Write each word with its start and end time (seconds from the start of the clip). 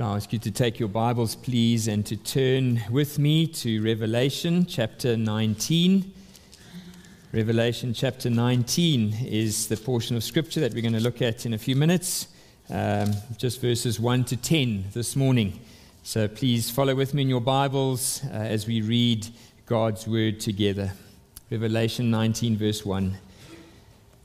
Could 0.00 0.06
I 0.06 0.16
ask 0.16 0.32
you 0.32 0.38
to 0.38 0.50
take 0.50 0.80
your 0.80 0.88
Bibles, 0.88 1.36
please, 1.36 1.86
and 1.86 2.06
to 2.06 2.16
turn 2.16 2.80
with 2.90 3.18
me 3.18 3.46
to 3.48 3.82
Revelation 3.82 4.64
chapter 4.64 5.14
19. 5.14 6.10
Revelation 7.32 7.92
chapter 7.92 8.30
19 8.30 9.26
is 9.26 9.68
the 9.68 9.76
portion 9.76 10.16
of 10.16 10.24
Scripture 10.24 10.60
that 10.60 10.72
we're 10.72 10.80
going 10.80 10.94
to 10.94 11.00
look 11.00 11.20
at 11.20 11.44
in 11.44 11.52
a 11.52 11.58
few 11.58 11.76
minutes, 11.76 12.28
um, 12.70 13.12
just 13.36 13.60
verses 13.60 14.00
1 14.00 14.24
to 14.24 14.38
10 14.38 14.86
this 14.94 15.16
morning. 15.16 15.60
So 16.02 16.28
please 16.28 16.70
follow 16.70 16.94
with 16.94 17.12
me 17.12 17.20
in 17.20 17.28
your 17.28 17.42
Bibles 17.42 18.22
uh, 18.24 18.36
as 18.36 18.66
we 18.66 18.80
read 18.80 19.28
God's 19.66 20.08
Word 20.08 20.40
together. 20.40 20.94
Revelation 21.50 22.10
19, 22.10 22.56
verse 22.56 22.86
1. 22.86 23.18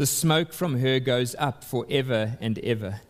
The 0.00 0.06
smoke 0.06 0.54
from 0.54 0.78
her 0.78 0.98
goes 0.98 1.36
up 1.38 1.62
forever 1.62 2.38
and 2.40 2.58
ever. 2.60 3.02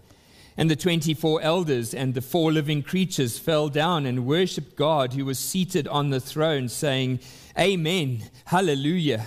And 0.56 0.68
the 0.68 0.74
24 0.74 1.40
elders 1.40 1.94
and 1.94 2.14
the 2.14 2.20
four 2.20 2.50
living 2.50 2.82
creatures 2.82 3.38
fell 3.38 3.68
down 3.68 4.06
and 4.06 4.26
worshiped 4.26 4.74
God 4.74 5.12
who 5.12 5.24
was 5.24 5.38
seated 5.38 5.86
on 5.86 6.10
the 6.10 6.18
throne, 6.18 6.68
saying, 6.68 7.20
Amen, 7.56 8.24
Hallelujah. 8.46 9.24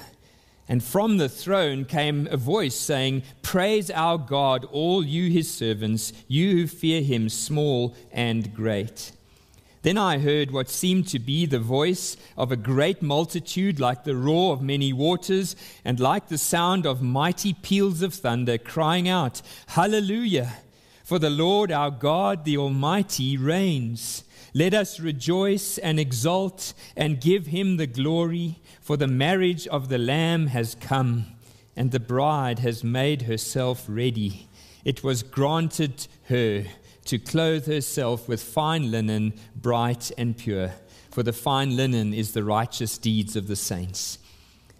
And 0.67 0.83
from 0.83 1.15
the 1.15 1.29
throne 1.29 1.85
came 1.85 2.27
a 2.29 2.35
voice 2.35 2.75
saying, 2.75 3.23
Praise 3.43 3.89
our 3.89 4.17
God, 4.17 4.66
all 4.66 5.01
you 5.01 5.31
his 5.31 5.49
servants, 5.49 6.11
you 6.27 6.57
who 6.57 6.67
fear 6.67 7.01
him, 7.01 7.29
small 7.29 7.95
and 8.11 8.53
great. 8.53 9.13
Then 9.83 9.97
I 9.97 10.17
heard 10.19 10.51
what 10.51 10.69
seemed 10.69 11.09
to 11.09 11.19
be 11.19 11.45
the 11.45 11.59
voice 11.59 12.15
of 12.37 12.53
a 12.53 12.57
great 12.57 13.01
multitude, 13.01 13.81
like 13.81 14.05
the 14.05 14.15
roar 14.15 14.53
of 14.53 14.61
many 14.61 14.93
waters, 14.93 15.57
and 15.83 15.99
like 15.99 16.29
the 16.29 16.37
sound 16.37 16.85
of 16.85 17.01
mighty 17.01 17.53
peals 17.53 18.01
of 18.01 18.13
thunder, 18.13 18.57
crying 18.57 19.09
out, 19.09 19.41
Hallelujah! 19.67 20.53
For 21.03 21.19
the 21.19 21.29
Lord 21.29 21.69
our 21.69 21.91
God, 21.91 22.45
the 22.45 22.57
Almighty, 22.57 23.35
reigns. 23.35 24.23
Let 24.53 24.73
us 24.73 25.01
rejoice 25.01 25.77
and 25.77 25.99
exult 25.99 26.73
and 26.95 27.19
give 27.19 27.47
him 27.47 27.75
the 27.75 27.87
glory, 27.87 28.61
for 28.79 28.95
the 28.95 29.07
marriage 29.07 29.67
of 29.67 29.89
the 29.89 29.97
Lamb 29.97 30.47
has 30.47 30.75
come, 30.75 31.25
and 31.75 31.91
the 31.91 31.99
bride 31.99 32.59
has 32.59 32.85
made 32.85 33.23
herself 33.23 33.83
ready. 33.89 34.47
It 34.85 35.03
was 35.03 35.23
granted 35.23 36.07
her 36.29 36.63
to 37.05 37.19
clothe 37.19 37.67
herself 37.67 38.27
with 38.27 38.41
fine 38.41 38.91
linen, 38.91 39.33
bright 39.55 40.11
and 40.17 40.37
pure. 40.37 40.73
For 41.11 41.23
the 41.23 41.33
fine 41.33 41.75
linen 41.75 42.13
is 42.13 42.33
the 42.33 42.43
righteous 42.43 42.97
deeds 42.97 43.35
of 43.35 43.47
the 43.47 43.55
saints. 43.55 44.17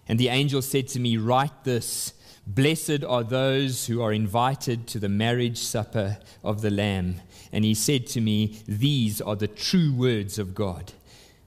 And 0.08 0.20
the 0.20 0.30
angel 0.30 0.62
said 0.62 0.88
to 0.90 1.00
me, 1.00 1.18
Write 1.18 1.64
this 1.64 2.14
Blessed 2.46 3.04
are 3.06 3.24
those 3.24 3.88
who 3.88 4.02
are 4.02 4.12
invited 4.12 4.88
to 4.88 5.00
the 5.00 5.10
marriage 5.10 5.60
supper 5.60 6.18
of 6.44 6.62
the 6.62 6.72
Lamb. 6.72 7.22
And 7.54 7.64
he 7.64 7.74
said 7.74 8.08
to 8.08 8.22
me, 8.22 8.60
These 8.68 9.22
are 9.22 9.36
the 9.36 9.48
true 9.48 9.94
words 9.94 10.38
of 10.38 10.54
God. 10.54 10.92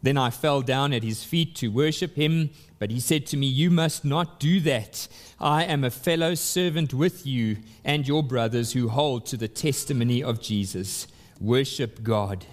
Then 0.02 0.16
I 0.16 0.30
fell 0.30 0.62
down 0.62 0.92
at 0.92 1.02
his 1.02 1.24
feet 1.24 1.54
to 1.56 1.68
worship 1.68 2.14
him, 2.14 2.50
but 2.78 2.90
he 2.90 3.00
said 3.00 3.26
to 3.26 3.36
me, 3.36 3.46
You 3.46 3.70
must 3.70 4.04
not 4.04 4.38
do 4.38 4.60
that. 4.60 5.08
I 5.40 5.64
am 5.64 5.84
a 5.84 5.90
fellow 5.90 6.34
servant 6.34 6.92
with 6.92 7.26
you 7.26 7.58
and 7.84 8.06
your 8.06 8.22
brothers 8.22 8.72
who 8.72 8.88
hold 8.88 9.26
to 9.26 9.36
the 9.36 9.48
testimony 9.48 10.22
of 10.22 10.40
Jesus. 10.40 11.06
Worship 11.40 12.02
God, 12.02 12.46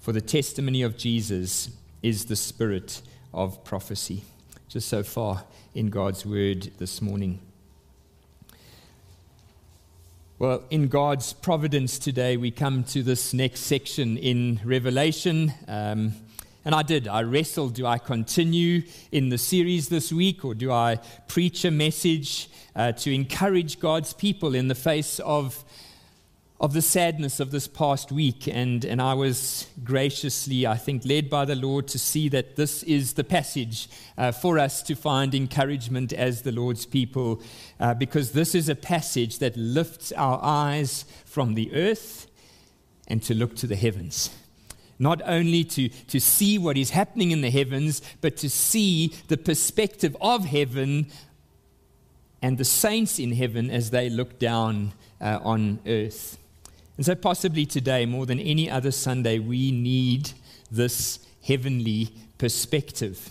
for 0.00 0.12
the 0.12 0.20
testimony 0.20 0.82
of 0.82 0.96
Jesus 0.96 1.70
is 2.02 2.26
the 2.26 2.36
spirit 2.36 3.02
of 3.32 3.64
prophecy. 3.64 4.24
Just 4.68 4.88
so 4.88 5.02
far 5.02 5.44
in 5.74 5.90
God's 5.90 6.24
word 6.24 6.70
this 6.78 7.00
morning. 7.00 7.40
Well, 10.38 10.64
in 10.70 10.88
God's 10.88 11.32
providence 11.32 12.00
today, 12.00 12.36
we 12.36 12.50
come 12.50 12.82
to 12.84 13.04
this 13.04 13.32
next 13.32 13.60
section 13.60 14.16
in 14.16 14.60
Revelation. 14.64 15.52
Um, 15.68 16.14
and 16.64 16.74
I 16.74 16.82
did. 16.82 17.08
I 17.08 17.22
wrestled. 17.22 17.74
Do 17.74 17.86
I 17.86 17.98
continue 17.98 18.82
in 19.10 19.30
the 19.30 19.38
series 19.38 19.88
this 19.88 20.12
week 20.12 20.44
or 20.44 20.54
do 20.54 20.70
I 20.70 21.00
preach 21.26 21.64
a 21.64 21.70
message 21.70 22.48
uh, 22.76 22.92
to 22.92 23.12
encourage 23.12 23.80
God's 23.80 24.12
people 24.12 24.54
in 24.54 24.68
the 24.68 24.74
face 24.74 25.18
of, 25.20 25.64
of 26.60 26.72
the 26.72 26.82
sadness 26.82 27.40
of 27.40 27.50
this 27.50 27.66
past 27.66 28.12
week? 28.12 28.46
And, 28.46 28.84
and 28.84 29.02
I 29.02 29.14
was 29.14 29.66
graciously, 29.82 30.64
I 30.64 30.76
think, 30.76 31.04
led 31.04 31.28
by 31.28 31.44
the 31.44 31.56
Lord 31.56 31.88
to 31.88 31.98
see 31.98 32.28
that 32.28 32.54
this 32.54 32.84
is 32.84 33.14
the 33.14 33.24
passage 33.24 33.88
uh, 34.16 34.30
for 34.30 34.58
us 34.58 34.82
to 34.84 34.94
find 34.94 35.34
encouragement 35.34 36.12
as 36.12 36.42
the 36.42 36.52
Lord's 36.52 36.86
people, 36.86 37.42
uh, 37.80 37.94
because 37.94 38.32
this 38.32 38.54
is 38.54 38.68
a 38.68 38.76
passage 38.76 39.40
that 39.40 39.56
lifts 39.56 40.12
our 40.12 40.38
eyes 40.42 41.06
from 41.24 41.54
the 41.54 41.74
earth 41.74 42.28
and 43.08 43.20
to 43.24 43.34
look 43.34 43.56
to 43.56 43.66
the 43.66 43.76
heavens 43.76 44.30
not 45.02 45.20
only 45.26 45.64
to, 45.64 45.88
to 45.88 46.20
see 46.20 46.58
what 46.58 46.78
is 46.78 46.90
happening 46.90 47.32
in 47.32 47.40
the 47.40 47.50
heavens, 47.50 48.00
but 48.20 48.36
to 48.36 48.48
see 48.48 49.12
the 49.26 49.36
perspective 49.36 50.16
of 50.20 50.44
heaven 50.44 51.08
and 52.40 52.56
the 52.56 52.64
saints 52.64 53.18
in 53.18 53.32
heaven 53.32 53.68
as 53.68 53.90
they 53.90 54.08
look 54.08 54.38
down 54.38 54.92
uh, 55.20 55.40
on 55.42 55.80
earth. 55.86 56.38
And 56.96 57.04
so, 57.04 57.16
possibly 57.16 57.66
today, 57.66 58.06
more 58.06 58.26
than 58.26 58.38
any 58.38 58.70
other 58.70 58.92
Sunday, 58.92 59.40
we 59.40 59.72
need 59.72 60.30
this 60.70 61.18
heavenly 61.42 62.10
perspective. 62.38 63.30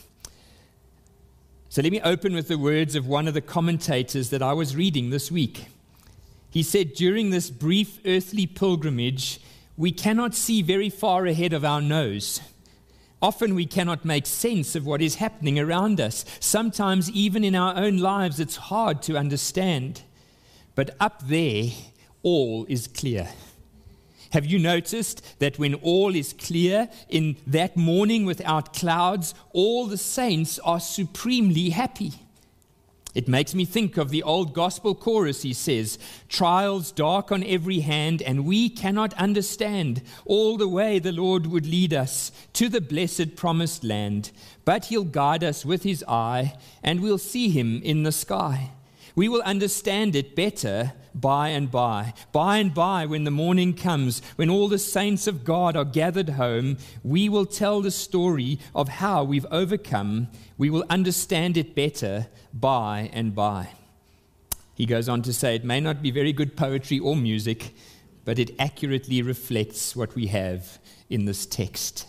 So, 1.69 1.81
let 1.81 1.93
me 1.93 2.01
open 2.01 2.33
with 2.33 2.49
the 2.49 2.57
words 2.57 2.95
of 2.95 3.07
one 3.07 3.29
of 3.29 3.33
the 3.33 3.39
commentators 3.39 4.29
that 4.31 4.41
I 4.41 4.51
was 4.51 4.75
reading 4.75 5.09
this 5.09 5.31
week. 5.31 5.67
He 6.49 6.63
said, 6.63 6.95
During 6.95 7.29
this 7.29 7.49
brief 7.49 7.99
earthly 8.05 8.45
pilgrimage, 8.45 9.39
we 9.81 9.91
cannot 9.91 10.35
see 10.35 10.61
very 10.61 10.91
far 10.91 11.25
ahead 11.25 11.53
of 11.53 11.65
our 11.65 11.81
nose. 11.81 12.39
Often 13.19 13.55
we 13.55 13.65
cannot 13.65 14.05
make 14.05 14.27
sense 14.27 14.75
of 14.75 14.85
what 14.85 15.01
is 15.01 15.15
happening 15.15 15.57
around 15.57 15.99
us. 15.99 16.23
Sometimes, 16.39 17.09
even 17.09 17.43
in 17.43 17.55
our 17.55 17.75
own 17.75 17.97
lives, 17.97 18.39
it's 18.39 18.57
hard 18.57 19.01
to 19.01 19.17
understand. 19.17 20.03
But 20.75 20.95
up 20.99 21.27
there, 21.27 21.71
all 22.21 22.67
is 22.69 22.85
clear. 22.85 23.29
Have 24.33 24.45
you 24.45 24.59
noticed 24.59 25.39
that 25.39 25.57
when 25.57 25.73
all 25.73 26.13
is 26.13 26.31
clear 26.33 26.87
in 27.09 27.37
that 27.47 27.75
morning 27.75 28.23
without 28.23 28.73
clouds, 28.73 29.33
all 29.51 29.87
the 29.87 29.97
saints 29.97 30.59
are 30.59 30.79
supremely 30.79 31.71
happy? 31.71 32.13
It 33.13 33.27
makes 33.27 33.53
me 33.53 33.65
think 33.65 33.97
of 33.97 34.09
the 34.09 34.23
old 34.23 34.53
gospel 34.53 34.95
chorus, 34.95 35.41
he 35.41 35.53
says, 35.53 35.99
trials 36.29 36.93
dark 36.93 37.31
on 37.31 37.43
every 37.43 37.81
hand, 37.81 38.21
and 38.21 38.45
we 38.45 38.69
cannot 38.69 39.13
understand 39.15 40.01
all 40.25 40.55
the 40.55 40.67
way 40.67 40.97
the 40.97 41.11
Lord 41.11 41.47
would 41.47 41.65
lead 41.65 41.93
us 41.93 42.31
to 42.53 42.69
the 42.69 42.79
blessed 42.79 43.35
promised 43.35 43.83
land. 43.83 44.31
But 44.63 44.85
he'll 44.85 45.03
guide 45.03 45.43
us 45.43 45.65
with 45.65 45.83
his 45.83 46.05
eye, 46.07 46.55
and 46.81 47.01
we'll 47.01 47.17
see 47.17 47.49
him 47.49 47.81
in 47.83 48.03
the 48.03 48.13
sky. 48.13 48.71
We 49.13 49.27
will 49.27 49.41
understand 49.41 50.15
it 50.15 50.35
better 50.35 50.93
by 51.13 51.49
and 51.49 51.69
by. 51.69 52.13
By 52.31 52.59
and 52.59 52.73
by, 52.73 53.05
when 53.05 53.25
the 53.25 53.31
morning 53.31 53.73
comes, 53.73 54.21
when 54.37 54.49
all 54.49 54.69
the 54.69 54.79
saints 54.79 55.27
of 55.27 55.43
God 55.43 55.75
are 55.75 55.83
gathered 55.83 56.29
home, 56.29 56.77
we 57.03 57.27
will 57.27 57.45
tell 57.45 57.81
the 57.81 57.91
story 57.91 58.57
of 58.73 58.87
how 58.87 59.25
we've 59.25 59.45
overcome. 59.51 60.29
We 60.57 60.69
will 60.69 60.85
understand 60.89 61.57
it 61.57 61.75
better 61.75 62.27
by 62.53 63.09
and 63.13 63.33
by. 63.33 63.69
He 64.73 64.85
goes 64.85 65.07
on 65.07 65.21
to 65.23 65.33
say, 65.33 65.55
It 65.55 65.63
may 65.63 65.79
not 65.79 66.01
be 66.01 66.11
very 66.11 66.33
good 66.33 66.55
poetry 66.55 66.99
or 66.99 67.15
music, 67.15 67.73
but 68.25 68.39
it 68.39 68.55
accurately 68.59 69.21
reflects 69.21 69.95
what 69.95 70.15
we 70.15 70.27
have 70.27 70.79
in 71.09 71.25
this 71.25 71.45
text. 71.45 72.07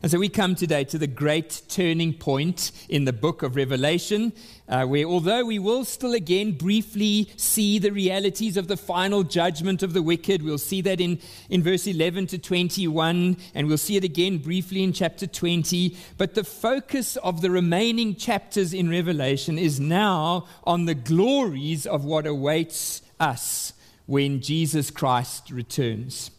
And 0.00 0.12
so 0.12 0.20
we 0.20 0.28
come 0.28 0.54
today 0.54 0.84
to 0.84 0.98
the 0.98 1.08
great 1.08 1.60
turning 1.68 2.14
point 2.14 2.70
in 2.88 3.04
the 3.04 3.12
book 3.12 3.42
of 3.42 3.56
Revelation, 3.56 4.32
uh, 4.68 4.84
where 4.84 5.04
although 5.04 5.44
we 5.44 5.58
will 5.58 5.84
still 5.84 6.14
again 6.14 6.52
briefly 6.52 7.28
see 7.36 7.80
the 7.80 7.90
realities 7.90 8.56
of 8.56 8.68
the 8.68 8.76
final 8.76 9.24
judgment 9.24 9.82
of 9.82 9.94
the 9.94 10.02
wicked, 10.02 10.44
we'll 10.44 10.56
see 10.56 10.80
that 10.82 11.00
in, 11.00 11.18
in 11.50 11.64
verse 11.64 11.88
11 11.88 12.28
to 12.28 12.38
21, 12.38 13.36
and 13.56 13.66
we'll 13.66 13.76
see 13.76 13.96
it 13.96 14.04
again 14.04 14.38
briefly 14.38 14.84
in 14.84 14.92
chapter 14.92 15.26
20. 15.26 15.96
But 16.16 16.34
the 16.34 16.44
focus 16.44 17.16
of 17.16 17.40
the 17.40 17.50
remaining 17.50 18.14
chapters 18.14 18.72
in 18.72 18.88
Revelation 18.88 19.58
is 19.58 19.80
now 19.80 20.46
on 20.62 20.84
the 20.84 20.94
glories 20.94 21.86
of 21.86 22.04
what 22.04 22.24
awaits 22.24 23.02
us 23.18 23.72
when 24.06 24.42
Jesus 24.42 24.92
Christ 24.92 25.50
returns. 25.50 26.30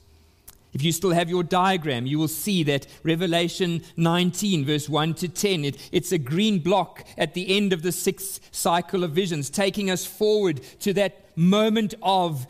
If 0.74 0.84
you 0.84 0.92
still 0.92 1.12
have 1.12 1.30
your 1.30 1.44
diagram, 1.44 2.06
you 2.06 2.20
will 2.20 2.28
see 2.28 2.64
that 2.64 2.86
Revelation 3.04 3.82
19, 3.98 4.66
verse 4.66 4.88
1 4.88 5.16
to 5.16 5.28
10, 5.28 5.66
it, 5.66 5.90
it's 5.92 6.12
a 6.12 6.18
green 6.18 6.60
block 6.60 7.04
at 7.18 7.34
the 7.34 7.56
end 7.58 7.74
of 7.74 7.82
the 7.82 7.92
sixth 7.92 8.40
cycle 8.52 9.04
of 9.04 9.12
visions, 9.12 9.50
taking 9.50 9.90
us 9.90 10.06
forward 10.06 10.62
to 10.82 10.94
that 10.94 11.26
moment 11.36 11.96
of 12.04 12.46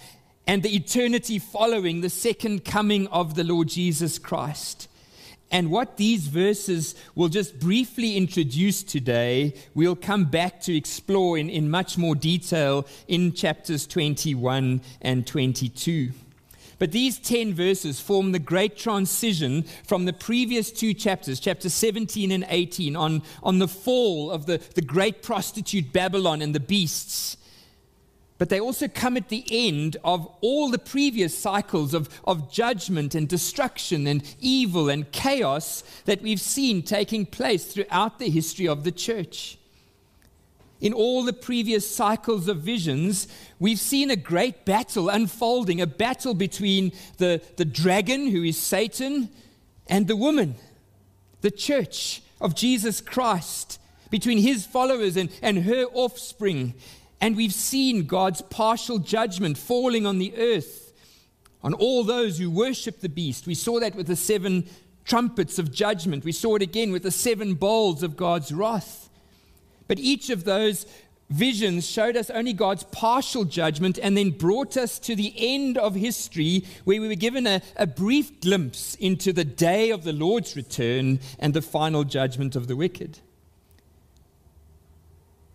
and 0.45 0.63
the 0.63 0.75
eternity 0.75 1.37
following 1.37 2.01
the 2.01 2.09
second 2.09 2.65
coming 2.65 3.05
of 3.07 3.35
the 3.35 3.43
Lord 3.43 3.67
Jesus 3.67 4.17
Christ. 4.17 4.87
And 5.51 5.69
what 5.69 5.97
these 5.97 6.27
verses 6.27 6.95
will 7.13 7.29
just 7.29 7.59
briefly 7.59 8.17
introduce 8.17 8.83
today, 8.83 9.53
we'll 9.75 9.95
come 9.95 10.25
back 10.25 10.59
to 10.61 10.75
explore 10.75 11.37
in, 11.37 11.49
in 11.49 11.69
much 11.69 11.97
more 11.97 12.15
detail 12.15 12.87
in 13.07 13.33
chapters 13.33 13.85
21 13.87 14.81
and 15.01 15.25
22. 15.25 16.11
But 16.79 16.93
these 16.93 17.19
10 17.19 17.53
verses 17.53 17.99
form 17.99 18.31
the 18.31 18.39
great 18.39 18.77
transition 18.77 19.65
from 19.85 20.05
the 20.05 20.13
previous 20.13 20.71
two 20.71 20.93
chapters, 20.93 21.39
chapter 21.41 21.69
17 21.69 22.31
and 22.31 22.45
18, 22.47 22.95
on, 22.95 23.21
on 23.43 23.59
the 23.59 23.67
fall 23.67 24.31
of 24.31 24.45
the, 24.45 24.61
the 24.75 24.81
great 24.81 25.21
prostitute 25.21 25.91
Babylon 25.91 26.41
and 26.41 26.55
the 26.55 26.59
beasts. 26.61 27.35
But 28.37 28.47
they 28.47 28.61
also 28.61 28.87
come 28.87 29.17
at 29.17 29.27
the 29.27 29.45
end 29.51 29.97
of 30.05 30.25
all 30.39 30.69
the 30.69 30.79
previous 30.79 31.37
cycles 31.37 31.93
of, 31.93 32.09
of 32.23 32.49
judgment 32.49 33.13
and 33.13 33.27
destruction 33.27 34.07
and 34.07 34.23
evil 34.39 34.87
and 34.87 35.11
chaos 35.11 35.83
that 36.05 36.21
we've 36.21 36.39
seen 36.39 36.81
taking 36.81 37.25
place 37.25 37.65
throughout 37.65 38.17
the 38.17 38.29
history 38.29 38.69
of 38.69 38.85
the 38.85 38.93
church. 38.93 39.58
In 40.81 40.93
all 40.93 41.23
the 41.23 41.33
previous 41.33 41.93
cycles 41.93 42.47
of 42.47 42.61
visions, 42.61 43.27
we've 43.59 43.79
seen 43.79 44.09
a 44.09 44.15
great 44.15 44.63
battle 44.63 45.09
unfolding 45.09 45.81
a 45.81 45.87
battle 45.87 46.33
between 46.33 46.93
the, 47.17 47.41
the 47.57 47.65
dragon, 47.65 48.27
who 48.27 48.43
is 48.43 48.57
Satan, 48.57 49.29
and 49.87 50.07
the 50.07 50.15
woman, 50.15 50.55
the 51.41 51.51
church 51.51 52.21
of 52.39 52.55
Jesus 52.55 53.01
Christ, 53.01 53.79
between 54.09 54.37
his 54.37 54.65
followers 54.65 55.17
and, 55.17 55.29
and 55.41 55.63
her 55.65 55.85
offspring. 55.93 56.73
And 57.19 57.35
we've 57.35 57.53
seen 57.53 58.05
God's 58.07 58.41
partial 58.43 58.99
judgment 58.99 59.57
falling 59.57 60.05
on 60.05 60.17
the 60.17 60.33
earth, 60.37 60.93
on 61.61 61.73
all 61.73 62.05
those 62.05 62.39
who 62.39 62.49
worship 62.49 63.01
the 63.01 63.09
beast. 63.09 63.45
We 63.45 63.55
saw 63.55 63.81
that 63.81 63.95
with 63.95 64.07
the 64.07 64.15
seven 64.15 64.69
trumpets 65.03 65.59
of 65.59 65.73
judgment, 65.73 66.23
we 66.23 66.31
saw 66.31 66.55
it 66.55 66.61
again 66.61 66.93
with 66.93 67.03
the 67.03 67.11
seven 67.11 67.55
bowls 67.55 68.01
of 68.01 68.15
God's 68.15 68.53
wrath. 68.53 69.08
But 69.89 69.99
each 69.99 70.29
of 70.29 70.43
those 70.43 70.85
visions 71.31 71.89
showed 71.89 72.15
us 72.15 72.29
only 72.29 72.53
God's 72.53 72.83
partial 72.85 73.43
judgment 73.43 73.97
and 74.01 74.15
then 74.15 74.29
brought 74.29 74.77
us 74.77 74.99
to 74.99 75.15
the 75.15 75.33
end 75.35 75.79
of 75.79 75.95
history 75.95 76.63
where 76.83 77.01
we 77.01 77.07
were 77.07 77.15
given 77.15 77.47
a, 77.47 77.61
a, 77.75 77.87
brief 77.87 78.39
glimpse 78.39 78.93
into 78.95 79.33
the 79.33 79.43
day 79.43 79.89
of 79.89 80.03
the 80.03 80.13
Lord's 80.13 80.55
return 80.55 81.19
and 81.39 81.55
the 81.55 81.61
final 81.63 82.03
judgment 82.03 82.55
of 82.55 82.67
the 82.67 82.75
wicked. 82.75 83.17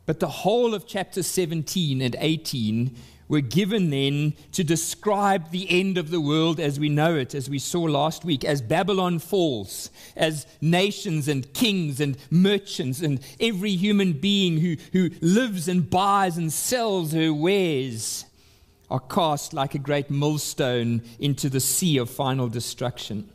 But 0.04 0.18
the 0.18 0.28
whole 0.28 0.74
of 0.74 0.86
chapter 0.86 1.22
17 1.22 2.02
and 2.02 2.16
18 2.18 2.94
were 3.28 3.40
given 3.40 3.90
then 3.90 4.34
to 4.52 4.62
describe 4.62 5.50
the 5.50 5.68
end 5.70 5.96
of 5.96 6.10
the 6.10 6.20
world 6.20 6.60
as 6.60 6.78
we 6.78 6.88
know 6.88 7.16
it, 7.16 7.34
as 7.34 7.48
we 7.48 7.58
saw 7.58 7.82
last 7.82 8.24
week, 8.24 8.44
as 8.44 8.60
Babylon 8.60 9.18
falls, 9.18 9.90
as 10.16 10.46
nations 10.60 11.28
and 11.28 11.52
kings 11.54 12.00
and 12.00 12.18
merchants 12.30 13.00
and 13.00 13.20
every 13.40 13.70
human 13.70 14.12
being 14.12 14.60
who, 14.60 14.76
who 14.92 15.10
lives 15.20 15.68
and 15.68 15.88
buys 15.88 16.36
and 16.36 16.52
sells 16.52 17.12
her 17.12 17.32
wares 17.32 18.26
are 18.90 19.00
cast 19.00 19.54
like 19.54 19.74
a 19.74 19.78
great 19.78 20.10
millstone 20.10 21.02
into 21.18 21.48
the 21.48 21.60
sea 21.60 21.96
of 21.96 22.10
final 22.10 22.48
destruction. 22.48 23.28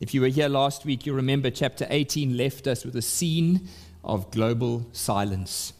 If 0.00 0.14
you 0.14 0.20
were 0.20 0.28
here 0.28 0.48
last 0.48 0.84
week, 0.84 1.04
you 1.04 1.12
remember 1.12 1.50
chapter 1.50 1.86
18 1.90 2.36
left 2.36 2.66
us 2.66 2.84
with 2.84 2.96
a 2.96 3.02
scene 3.02 3.68
of 4.02 4.30
global 4.30 4.86
silence 4.92 5.74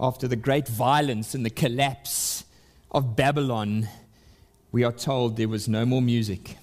after 0.00 0.28
the 0.28 0.36
great 0.36 0.68
violence 0.68 1.34
and 1.34 1.44
the 1.44 1.50
collapse 1.50 2.44
of 2.90 3.16
Babylon, 3.16 3.88
we 4.70 4.84
are 4.84 4.92
told 4.92 5.36
there 5.36 5.48
was 5.48 5.68
no 5.68 5.84
more 5.84 6.02
music, 6.02 6.56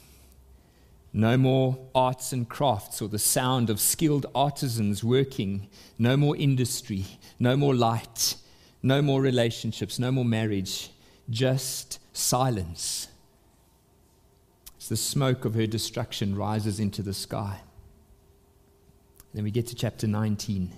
no 1.11 1.37
more 1.37 1.77
arts 1.93 2.31
and 2.31 2.47
crafts 2.47 3.01
or 3.01 3.09
the 3.09 3.19
sound 3.19 3.69
of 3.69 3.79
skilled 3.79 4.25
artisans 4.33 5.03
working, 5.03 5.67
no 5.99 6.15
more 6.15 6.35
industry, 6.37 7.05
no 7.39 7.57
more 7.57 7.75
light, 7.75 8.35
no 8.81 9.01
more 9.01 9.21
relationships, 9.21 9.99
no 9.99 10.11
more 10.11 10.25
marriage, 10.25 10.91
just 11.29 11.99
silence. 12.13 13.07
As 14.77 14.89
the 14.89 14.97
smoke 14.97 15.45
of 15.45 15.55
her 15.55 15.65
destruction 15.65 16.35
rises 16.35 16.79
into 16.79 17.01
the 17.01 17.13
sky. 17.13 17.61
Then 19.33 19.43
we 19.43 19.51
get 19.51 19.67
to 19.67 19.75
chapter 19.75 20.07
19. 20.07 20.71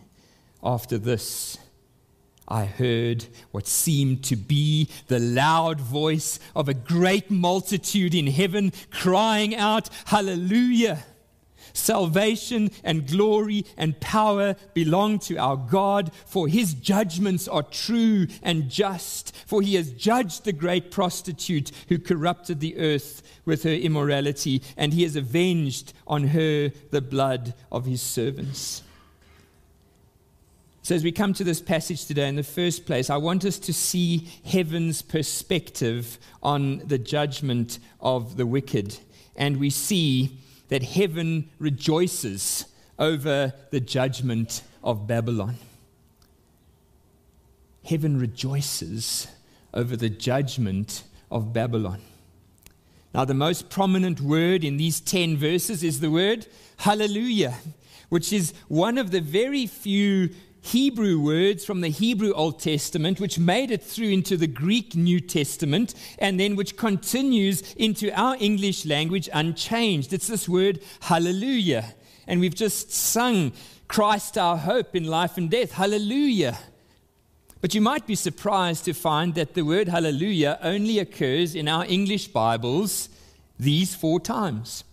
After 0.63 0.98
this, 0.98 1.57
I 2.47 2.65
heard 2.65 3.25
what 3.51 3.67
seemed 3.67 4.23
to 4.25 4.35
be 4.35 4.88
the 5.07 5.19
loud 5.19 5.81
voice 5.81 6.39
of 6.55 6.69
a 6.69 6.73
great 6.73 7.29
multitude 7.29 8.15
in 8.15 8.27
heaven 8.27 8.71
crying 8.89 9.55
out, 9.55 9.89
Hallelujah! 10.05 11.03
Salvation 11.73 12.71
and 12.83 13.07
glory 13.07 13.65
and 13.77 13.99
power 13.99 14.55
belong 14.73 15.19
to 15.19 15.38
our 15.38 15.57
God, 15.57 16.11
for 16.25 16.47
his 16.47 16.73
judgments 16.73 17.47
are 17.47 17.63
true 17.63 18.27
and 18.41 18.69
just. 18.69 19.35
For 19.45 19.61
he 19.61 19.75
has 19.75 19.91
judged 19.91 20.45
the 20.45 20.53
great 20.53 20.89
prostitute 20.89 21.71
who 21.89 21.99
corrupted 21.99 22.61
the 22.61 22.77
earth 22.77 23.21
with 23.45 23.63
her 23.63 23.69
immorality, 23.69 24.61
and 24.75 24.94
he 24.94 25.03
has 25.03 25.15
avenged 25.15 25.94
on 26.07 26.29
her 26.29 26.71
the 26.91 27.01
blood 27.01 27.53
of 27.71 27.85
his 27.85 28.01
servants. 28.01 28.81
So, 30.88 30.95
as 30.95 31.04
we 31.04 31.12
come 31.12 31.34
to 31.34 31.44
this 31.44 31.60
passage 31.60 32.06
today, 32.06 32.30
in 32.30 32.38
the 32.38 32.44
first 32.44 32.86
place, 32.86 33.10
I 33.10 33.18
want 33.18 33.44
us 33.44 33.60
to 33.60 33.74
see 33.74 34.30
heaven's 34.45 35.01
perspective 35.01 36.18
on 36.42 36.78
the 36.78 36.98
judgment 36.98 37.80
of 38.00 38.38
the 38.38 38.45
wicked. 38.45 38.98
And 39.36 39.57
we 39.57 39.69
see 39.69 40.38
that 40.69 40.84
heaven 40.84 41.50
rejoices 41.60 42.68
over 42.98 43.51
the 43.69 43.81
judgment 43.81 44.62
of 44.81 45.07
Babylon. 45.07 45.57
Heaven 47.83 48.18
rejoices 48.18 49.28
over 49.74 49.98
the 49.98 50.10
judgment 50.10 51.04
of 51.30 51.51
Babylon. 51.51 52.00
Now, 53.13 53.25
the 53.25 53.33
most 53.33 53.69
prominent 53.69 54.22
word 54.22 54.63
in 54.63 54.78
these 54.78 55.01
10 55.01 55.36
verses 55.36 55.83
is 55.83 56.00
the 56.00 56.12
word 56.12 56.48
hallelujah, 56.78 57.56
which 58.07 58.31
is 58.31 58.54
one 58.69 58.97
of 58.97 59.11
the 59.11 59.19
very 59.19 59.68
few 59.68 60.30
Hebrew 60.68 61.18
words 61.18 61.64
from 61.64 61.80
the 61.80 61.88
Hebrew 61.88 62.33
Old 62.33 62.59
Testament, 62.59 63.21
which 63.21 63.40
made 63.40 63.71
it 63.71 63.81
through 63.81 64.09
into 64.09 64.36
the 64.36 64.47
Greek 64.47 64.95
New 64.95 65.21
Testament, 65.21 65.94
and 66.19 66.38
then 66.38 66.57
which 66.57 66.76
continues 66.76 67.62
into 67.76 68.12
our 68.12 68.36
English 68.38 68.86
language 68.86 69.30
unchanged. 69.33 70.12
It's 70.12 70.28
this 70.28 70.50
word, 70.50 70.81
hallelujah. 71.00 71.95
And 72.28 72.42
we've 72.42 72.54
just 72.54 72.92
sung 72.92 73.54
Christ 73.88 74.38
our 74.38 74.57
hope 74.57 74.94
in 74.94 75.06
life 75.06 75.38
and 75.38 75.50
death. 75.50 75.71
Hallelujah. 75.71 76.57
But 77.62 77.74
you 77.74 77.80
might 77.80 78.06
be 78.06 78.16
surprised 78.16 78.83
to 78.86 78.94
find 78.94 79.36
that 79.36 79.54
the 79.54 79.64
word 79.64 79.88
hallelujah 79.88 80.59
only 80.62 81.00
occurs 81.00 81.56
in 81.56 81.69
our 81.69 81.86
English 81.86 82.28
Bibles 82.28 83.07
these 83.57 83.95
four 83.95 84.19
times. 84.19 84.83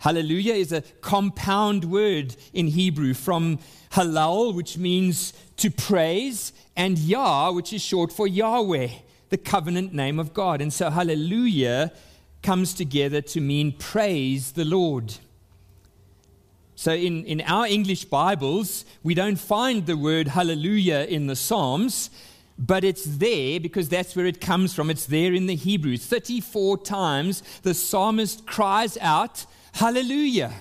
Hallelujah 0.00 0.54
is 0.54 0.72
a 0.72 0.80
compound 1.02 1.84
word 1.84 2.34
in 2.52 2.68
Hebrew 2.68 3.14
from 3.14 3.58
halal, 3.92 4.54
which 4.54 4.78
means 4.78 5.32
to 5.58 5.70
praise, 5.70 6.52
and 6.74 6.98
Yah, 6.98 7.50
which 7.52 7.72
is 7.72 7.82
short 7.82 8.10
for 8.10 8.26
Yahweh, 8.26 8.88
the 9.28 9.36
covenant 9.36 9.92
name 9.92 10.18
of 10.18 10.32
God. 10.32 10.62
And 10.62 10.72
so 10.72 10.88
hallelujah 10.88 11.92
comes 12.42 12.72
together 12.72 13.20
to 13.20 13.42
mean 13.42 13.72
praise 13.72 14.52
the 14.52 14.64
Lord. 14.64 15.14
So 16.76 16.94
in, 16.94 17.26
in 17.26 17.42
our 17.42 17.66
English 17.66 18.06
Bibles, 18.06 18.86
we 19.02 19.12
don't 19.12 19.36
find 19.36 19.84
the 19.84 19.98
word 19.98 20.28
hallelujah 20.28 21.04
in 21.10 21.26
the 21.26 21.36
Psalms, 21.36 22.08
but 22.58 22.84
it's 22.84 23.04
there 23.04 23.60
because 23.60 23.90
that's 23.90 24.16
where 24.16 24.24
it 24.24 24.40
comes 24.40 24.72
from. 24.72 24.88
It's 24.88 25.04
there 25.04 25.34
in 25.34 25.44
the 25.44 25.56
Hebrew. 25.56 25.98
34 25.98 26.78
times 26.78 27.42
the 27.62 27.74
psalmist 27.74 28.46
cries 28.46 28.96
out, 29.02 29.44
Hallelujah. 29.72 30.52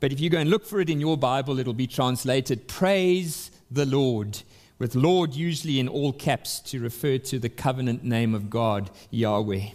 But 0.00 0.12
if 0.12 0.20
you 0.20 0.30
go 0.30 0.38
and 0.38 0.50
look 0.50 0.64
for 0.64 0.80
it 0.80 0.90
in 0.90 1.00
your 1.00 1.16
Bible, 1.16 1.58
it'll 1.58 1.72
be 1.72 1.86
translated 1.86 2.68
Praise 2.68 3.50
the 3.70 3.86
Lord, 3.86 4.42
with 4.78 4.94
Lord 4.94 5.34
usually 5.34 5.80
in 5.80 5.88
all 5.88 6.12
caps 6.12 6.60
to 6.60 6.80
refer 6.80 7.18
to 7.18 7.38
the 7.38 7.48
covenant 7.48 8.04
name 8.04 8.34
of 8.34 8.50
God, 8.50 8.90
Yahweh. 9.10 9.68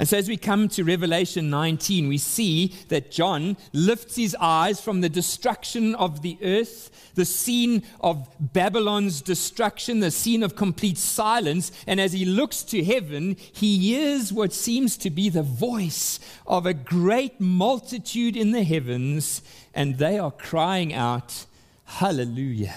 And 0.00 0.08
so, 0.08 0.16
as 0.16 0.30
we 0.30 0.38
come 0.38 0.70
to 0.70 0.82
Revelation 0.82 1.50
19, 1.50 2.08
we 2.08 2.16
see 2.16 2.74
that 2.88 3.10
John 3.10 3.58
lifts 3.74 4.16
his 4.16 4.34
eyes 4.40 4.80
from 4.80 5.02
the 5.02 5.10
destruction 5.10 5.94
of 5.94 6.22
the 6.22 6.38
earth, 6.42 7.12
the 7.16 7.26
scene 7.26 7.82
of 8.00 8.26
Babylon's 8.40 9.20
destruction, 9.20 10.00
the 10.00 10.10
scene 10.10 10.42
of 10.42 10.56
complete 10.56 10.96
silence. 10.96 11.70
And 11.86 12.00
as 12.00 12.14
he 12.14 12.24
looks 12.24 12.62
to 12.62 12.82
heaven, 12.82 13.36
he 13.52 13.76
hears 13.76 14.32
what 14.32 14.54
seems 14.54 14.96
to 14.96 15.10
be 15.10 15.28
the 15.28 15.42
voice 15.42 16.18
of 16.46 16.64
a 16.64 16.72
great 16.72 17.38
multitude 17.38 18.38
in 18.38 18.52
the 18.52 18.64
heavens, 18.64 19.42
and 19.74 19.98
they 19.98 20.18
are 20.18 20.30
crying 20.30 20.94
out, 20.94 21.44
Hallelujah. 21.84 22.76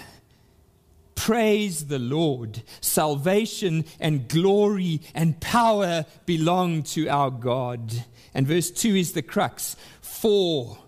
Praise 1.24 1.86
the 1.86 2.00
Lord. 2.00 2.63
Salvation 2.82 3.86
and 3.98 4.27
glory 4.27 5.00
and 5.15 5.39
power 5.39 6.06
belong 6.25 6.84
to 6.84 7.08
our 7.08 7.32
God. 7.32 8.03
And 8.34 8.46
verse 8.46 8.70
2 8.70 8.98
is 8.98 9.13
the 9.13 9.22
crux. 9.22 9.77
For, 10.01 10.80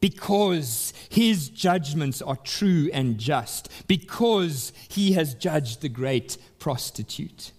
because 0.00 0.94
his 1.10 1.50
judgments 1.50 2.22
are 2.22 2.36
true 2.36 2.88
and 2.94 3.18
just, 3.18 3.68
because 3.86 4.72
he 4.88 5.12
has 5.12 5.34
judged 5.34 5.82
the 5.82 5.90
great 5.90 6.38
prostitute. 6.58 7.52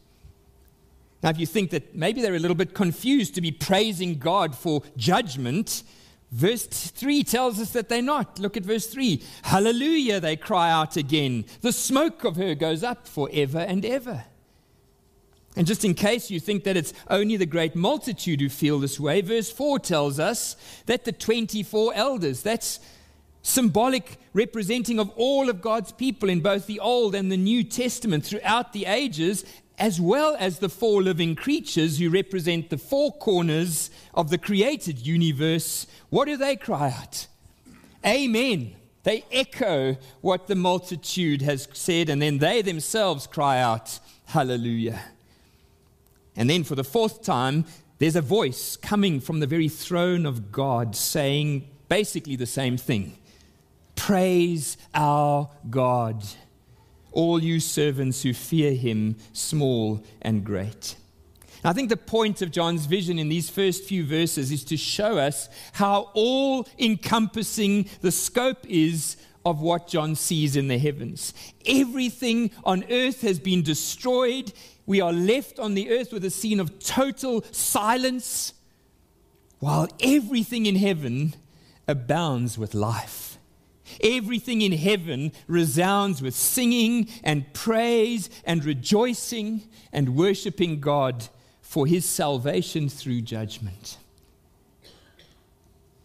Now, 1.22 1.30
if 1.30 1.40
you 1.40 1.46
think 1.46 1.70
that 1.70 1.94
maybe 1.94 2.24
they're 2.24 2.34
a 2.34 2.40
little 2.40 2.56
bit 2.56 2.74
confused 2.74 3.36
to 3.36 3.42
be 3.42 3.52
praising 3.52 4.18
God 4.18 4.56
for 4.56 4.82
judgment, 4.98 5.84
Verse 6.32 6.66
3 6.66 7.24
tells 7.24 7.60
us 7.60 7.72
that 7.72 7.88
they're 7.88 8.02
not. 8.02 8.40
Look 8.40 8.58
at 8.58 8.64
verse 8.64 8.88
3. 8.88 9.22
Hallelujah, 9.44 10.20
they 10.20 10.36
cry 10.36 10.72
out 10.72 10.98
again. 10.98 11.46
The 11.62 11.72
smoke 11.72 12.24
of 12.24 12.36
her 12.36 12.56
goes 12.56 12.84
up 12.84 13.08
forever 13.08 13.60
and 13.60 13.86
ever. 13.86 14.26
And 15.56 15.66
just 15.66 15.86
in 15.86 15.94
case 15.94 16.30
you 16.30 16.40
think 16.40 16.66
that 16.66 16.76
it's 16.76 16.94
only 17.10 17.38
the 17.38 17.46
great 17.46 17.76
multitude 17.76 18.42
who 18.42 18.50
feel 18.50 18.80
this 18.80 19.00
way, 19.00 19.22
verse 19.22 19.50
4 19.52 19.80
tells 19.80 20.20
us 20.20 20.58
that 20.86 21.06
the 21.06 21.14
24 21.14 21.94
elders, 21.96 22.42
that's 22.42 22.80
symbolic 23.42 24.18
representing 24.34 25.00
of 25.00 25.10
all 25.12 25.50
of 25.50 25.62
God's 25.62 25.92
people 25.92 26.30
in 26.30 26.42
both 26.42 26.66
the 26.66 26.80
Old 26.80 27.16
and 27.16 27.32
the 27.32 27.38
New 27.38 27.64
Testament 27.64 28.26
throughout 28.26 28.74
the 28.74 28.86
ages, 28.86 29.46
as 29.78 30.00
well 30.00 30.36
as 30.40 30.60
the 30.60 30.70
four 30.70 31.02
living 31.02 31.36
creatures 31.36 32.00
who 32.00 32.10
represent 32.10 32.70
the 32.70 32.78
four 32.78 33.12
corners 33.12 33.90
of 34.14 34.30
the 34.30 34.38
created 34.38 35.06
universe, 35.06 35.86
what 36.10 36.26
do 36.26 36.38
they 36.38 36.56
cry 36.56 36.92
out? 36.92 37.28
Amen. 38.06 38.76
They 39.04 39.26
echo 39.32 39.98
what 40.22 40.48
the 40.48 40.56
multitude 40.56 41.42
has 41.42 41.68
said, 41.74 42.10
and 42.10 42.22
then 42.22 42.40
they 42.40 42.62
themselves 42.62 43.28
cry 43.28 43.60
out, 43.60 44.00
Hallelujah. 44.26 45.00
And 46.36 46.50
then 46.50 46.64
for 46.64 46.76
the 46.76 46.84
fourth 46.84 47.24
time, 47.24 47.66
there's 48.00 48.16
a 48.16 48.22
voice 48.22 48.76
coming 48.76 49.20
from 49.20 49.40
the 49.40 49.48
very 49.48 49.70
throne 49.70 50.26
of 50.26 50.52
God 50.52 50.96
saying 50.96 51.68
basically 51.88 52.36
the 52.36 52.46
same 52.46 52.78
thing 52.78 53.18
Praise 53.96 54.78
our 54.94 55.50
God 55.70 56.24
all 57.16 57.42
you 57.42 57.60
servants 57.60 58.22
who 58.22 58.34
fear 58.34 58.74
him, 58.74 59.16
small 59.34 60.04
and 60.22 60.44
great. 60.44 60.96
I 61.64 61.74
think 61.74 61.90
the 61.90 61.98
point 61.98 62.44
of 62.44 62.52
John's 62.52 62.86
vision 62.86 63.18
in 63.18 63.28
these 63.28 63.50
first 63.50 63.86
few 63.86 64.06
verses 64.06 64.52
is 64.52 64.64
to 64.66 64.78
show 64.78 65.18
us 65.18 65.50
how 65.74 66.12
all 66.14 66.68
encompassing 66.78 67.90
the 68.02 68.12
scope 68.12 68.66
is 68.70 69.18
of 69.44 69.62
what 69.62 69.88
John 69.88 70.16
sees 70.16 70.56
in 70.56 70.68
the 70.68 70.78
heavens. 70.78 71.34
Everything 71.66 72.52
on 72.64 72.84
earth 72.92 73.22
has 73.22 73.40
been 73.40 73.64
destroyed. 73.64 74.54
We 74.86 75.02
are 75.02 75.14
left 75.14 75.60
on 75.60 75.74
the 75.74 75.90
earth 75.90 76.14
with 76.14 76.24
a 76.26 76.30
scene 76.30 76.60
of 76.60 76.78
total 76.80 77.44
silence, 77.52 78.54
while 79.60 79.88
everything 80.00 80.68
in 80.68 80.76
heaven 80.76 81.36
abounds 81.88 82.58
with 82.58 82.76
life. 82.76 83.35
Everything 84.02 84.62
in 84.62 84.72
heaven 84.72 85.32
resounds 85.48 86.22
with 86.22 86.36
singing 86.36 87.08
and 87.24 87.52
praise 87.54 88.30
and 88.46 88.64
rejoicing 88.66 89.64
and 89.92 90.16
worshiping 90.16 90.80
God 90.80 91.30
for 91.62 91.88
his 91.88 92.06
salvation 92.06 92.90
through 92.90 93.22
judgment. 93.22 93.98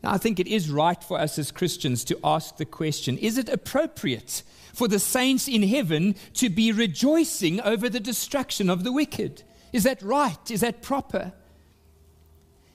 Now, 0.02 0.12
I 0.12 0.18
think 0.18 0.40
it 0.40 0.46
is 0.46 0.70
right 0.70 1.02
for 1.02 1.18
us 1.18 1.38
as 1.38 1.50
Christians 1.50 2.04
to 2.04 2.18
ask 2.24 2.56
the 2.56 2.64
question 2.64 3.18
is 3.18 3.36
it 3.36 3.48
appropriate 3.48 4.42
for 4.72 4.88
the 4.88 4.98
saints 4.98 5.46
in 5.46 5.62
heaven 5.62 6.14
to 6.34 6.48
be 6.48 6.72
rejoicing 6.72 7.60
over 7.60 7.88
the 7.88 8.00
destruction 8.00 8.70
of 8.70 8.84
the 8.84 8.92
wicked? 8.92 9.42
Is 9.72 9.84
that 9.84 10.00
right? 10.02 10.50
Is 10.50 10.62
that 10.62 10.82
proper? 10.82 11.32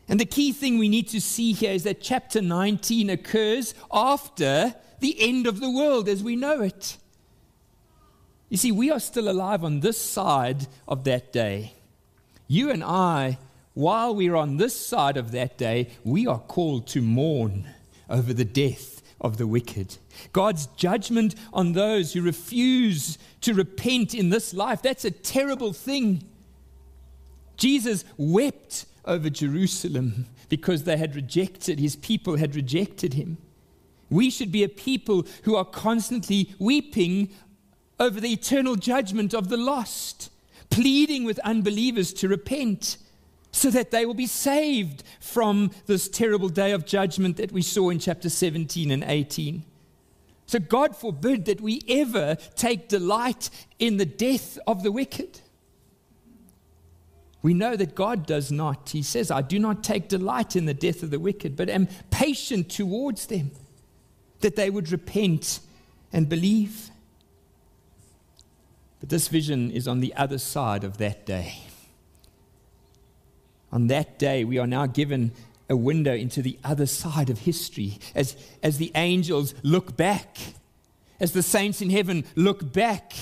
And 0.08 0.20
the 0.20 0.26
key 0.26 0.52
thing 0.52 0.78
we 0.78 0.90
need 0.90 1.08
to 1.10 1.22
see 1.22 1.54
here 1.54 1.72
is 1.72 1.84
that 1.84 2.02
chapter 2.02 2.42
19 2.42 3.10
occurs 3.10 3.74
after 3.92 4.76
the 5.00 5.16
end 5.20 5.48
of 5.48 5.60
the 5.60 5.70
world 5.70 6.08
as 6.08 6.24
we 6.24 6.36
know 6.36 6.62
it. 6.62 6.98
You 8.50 8.58
see, 8.58 8.72
we 8.72 8.92
are 8.92 9.00
still 9.00 9.30
alive 9.30 9.64
on 9.64 9.80
this 9.80 10.00
side 10.00 10.68
of 10.88 11.04
that 11.06 11.34
day. 11.34 11.74
You 12.48 12.70
and 12.70 12.84
I, 12.84 13.40
while 13.74 14.16
we're 14.16 14.36
on 14.36 14.58
this 14.58 14.76
side 14.76 15.18
of 15.18 15.32
that 15.32 15.58
day, 15.58 15.90
we 16.04 16.28
are 16.28 16.40
called 16.40 16.88
to 16.88 17.02
mourn 17.02 17.68
over 18.10 18.34
the 18.34 18.46
death 18.46 19.02
of 19.20 19.38
the 19.38 19.48
wicked. 19.48 19.98
God's 20.32 20.68
judgment 20.68 21.34
on 21.52 21.74
those 21.74 22.14
who 22.14 22.22
refuse 22.22 23.18
to 23.42 23.54
repent 23.54 24.14
in 24.14 24.30
this 24.30 24.54
life, 24.54 24.82
that's 24.82 25.06
a 25.06 25.12
terrible 25.12 25.74
thing. 25.74 26.24
Jesus 27.58 28.06
wept 28.18 28.86
over 29.06 29.30
Jerusalem 29.30 30.28
because 30.50 30.84
they 30.84 30.98
had 30.98 31.16
rejected, 31.16 31.80
his 31.80 31.96
people 31.96 32.38
had 32.38 32.56
rejected 32.56 33.14
him. 33.14 33.38
We 34.10 34.30
should 34.30 34.52
be 34.52 34.64
a 34.64 34.70
people 34.70 35.26
who 35.44 35.56
are 35.56 35.66
constantly 35.66 36.54
weeping 36.60 37.30
over 38.00 38.20
the 38.20 38.34
eternal 38.34 38.76
judgment 38.76 39.34
of 39.34 39.50
the 39.50 39.58
lost, 39.58 40.30
pleading 40.70 41.24
with 41.24 41.40
unbelievers 41.40 42.14
to 42.14 42.28
repent 42.28 42.98
so 43.52 43.72
that 43.72 43.92
they 43.92 44.06
will 44.06 44.14
be 44.14 44.28
saved 44.28 45.04
from 45.20 45.72
this 45.86 46.10
terrible 46.10 46.50
day 46.50 46.72
of 46.72 46.86
judgment 46.86 47.38
that 47.38 47.54
we 47.54 47.62
saw 47.62 47.90
in 47.90 48.00
chapter 48.00 48.30
17 48.30 48.92
and 48.92 49.04
18. 49.04 49.64
So, 50.46 50.60
God 50.60 50.96
forbid 50.96 51.46
that 51.46 51.62
we 51.62 51.82
ever 51.88 52.36
take 52.56 52.90
delight 52.90 53.50
in 53.80 53.98
the 53.98 54.06
death 54.06 54.60
of 54.68 54.84
the 54.84 54.92
wicked. 54.92 55.40
We 57.46 57.54
know 57.54 57.76
that 57.76 57.94
God 57.94 58.26
does 58.26 58.52
not. 58.52 58.90
He 58.90 59.04
says, 59.04 59.30
I 59.30 59.44
do 59.44 59.60
not 59.60 59.84
take 59.84 60.08
delight 60.08 60.56
in 60.56 60.66
the 60.66 60.74
death 60.74 61.04
of 61.04 61.12
the 61.12 61.20
wicked, 61.20 61.56
but 61.56 61.70
am 61.70 61.88
patient 62.10 62.72
towards 62.72 63.28
them 63.28 63.52
that 64.40 64.56
they 64.56 64.72
would 64.72 64.92
repent 64.92 65.60
and 66.12 66.28
believe. 66.28 66.90
But 69.00 69.10
this 69.10 69.28
vision 69.28 69.70
is 69.70 69.88
on 69.88 70.00
the 70.00 70.12
other 70.16 70.40
side 70.40 70.84
of 70.84 70.98
that 70.98 71.28
day. 71.28 71.60
On 73.72 73.86
that 73.90 74.18
day, 74.18 74.44
we 74.44 74.58
are 74.58 74.66
now 74.66 74.88
given 74.88 75.32
a 75.70 75.76
window 75.76 76.16
into 76.16 76.42
the 76.42 76.58
other 76.64 76.88
side 76.88 77.30
of 77.30 77.38
history 77.38 78.00
as, 78.16 78.36
as 78.64 78.80
the 78.80 78.92
angels 78.96 79.54
look 79.62 79.96
back, 79.96 80.40
as 81.20 81.34
the 81.34 81.44
saints 81.44 81.80
in 81.80 81.92
heaven 81.92 82.26
look 82.34 82.74
back 82.74 83.14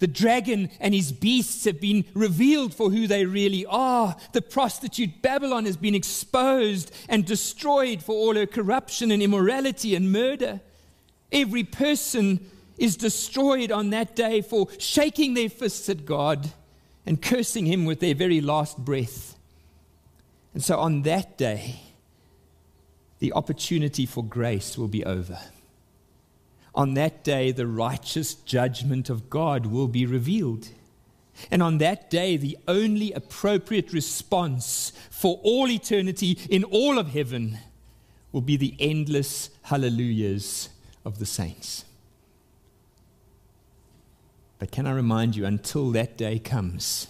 the 0.00 0.06
dragon 0.06 0.70
and 0.80 0.92
his 0.92 1.12
beasts 1.12 1.64
have 1.66 1.80
been 1.80 2.04
revealed 2.14 2.74
for 2.74 2.90
who 2.90 3.06
they 3.06 3.24
really 3.26 3.64
are. 3.66 4.16
The 4.32 4.42
prostitute 4.42 5.22
Babylon 5.22 5.66
has 5.66 5.76
been 5.76 5.94
exposed 5.94 6.90
and 7.08 7.24
destroyed 7.24 8.02
for 8.02 8.12
all 8.12 8.34
her 8.34 8.46
corruption 8.46 9.10
and 9.10 9.22
immorality 9.22 9.94
and 9.94 10.10
murder. 10.10 10.60
Every 11.30 11.64
person 11.64 12.50
is 12.78 12.96
destroyed 12.96 13.70
on 13.70 13.90
that 13.90 14.16
day 14.16 14.40
for 14.40 14.68
shaking 14.78 15.34
their 15.34 15.50
fists 15.50 15.88
at 15.90 16.06
God 16.06 16.50
and 17.04 17.20
cursing 17.20 17.66
him 17.66 17.84
with 17.84 18.00
their 18.00 18.14
very 18.14 18.40
last 18.40 18.78
breath. 18.78 19.36
And 20.54 20.64
so 20.64 20.78
on 20.78 21.02
that 21.02 21.36
day, 21.36 21.80
the 23.18 23.34
opportunity 23.34 24.06
for 24.06 24.24
grace 24.24 24.78
will 24.78 24.88
be 24.88 25.04
over. 25.04 25.38
On 26.74 26.94
that 26.94 27.24
day, 27.24 27.52
the 27.52 27.66
righteous 27.66 28.34
judgment 28.34 29.10
of 29.10 29.28
God 29.28 29.66
will 29.66 29.88
be 29.88 30.06
revealed. 30.06 30.68
And 31.50 31.62
on 31.62 31.78
that 31.78 32.10
day, 32.10 32.36
the 32.36 32.58
only 32.68 33.12
appropriate 33.12 33.92
response 33.92 34.92
for 35.10 35.40
all 35.42 35.68
eternity 35.68 36.38
in 36.48 36.64
all 36.64 36.98
of 36.98 37.08
heaven 37.08 37.58
will 38.32 38.40
be 38.40 38.56
the 38.56 38.76
endless 38.78 39.50
hallelujahs 39.62 40.68
of 41.04 41.18
the 41.18 41.26
saints. 41.26 41.84
But 44.58 44.70
can 44.70 44.86
I 44.86 44.92
remind 44.92 45.36
you, 45.36 45.46
until 45.46 45.90
that 45.92 46.18
day 46.18 46.38
comes, 46.38 47.08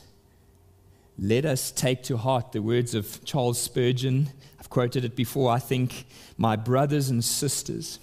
let 1.18 1.44
us 1.44 1.70
take 1.70 2.02
to 2.04 2.16
heart 2.16 2.52
the 2.52 2.62
words 2.62 2.94
of 2.94 3.22
Charles 3.24 3.60
Spurgeon. 3.60 4.30
I've 4.58 4.70
quoted 4.70 5.04
it 5.04 5.16
before, 5.16 5.50
I 5.50 5.58
think. 5.58 6.06
My 6.38 6.56
brothers 6.56 7.10
and 7.10 7.22
sisters, 7.22 7.98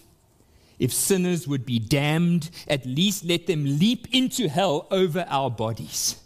if 0.79 0.93
sinners 0.93 1.47
would 1.47 1.65
be 1.65 1.79
damned, 1.79 2.49
at 2.67 2.85
least 2.85 3.25
let 3.25 3.47
them 3.47 3.79
leap 3.79 4.07
into 4.11 4.47
hell 4.47 4.87
over 4.91 5.25
our 5.27 5.49
bodies. 5.49 6.21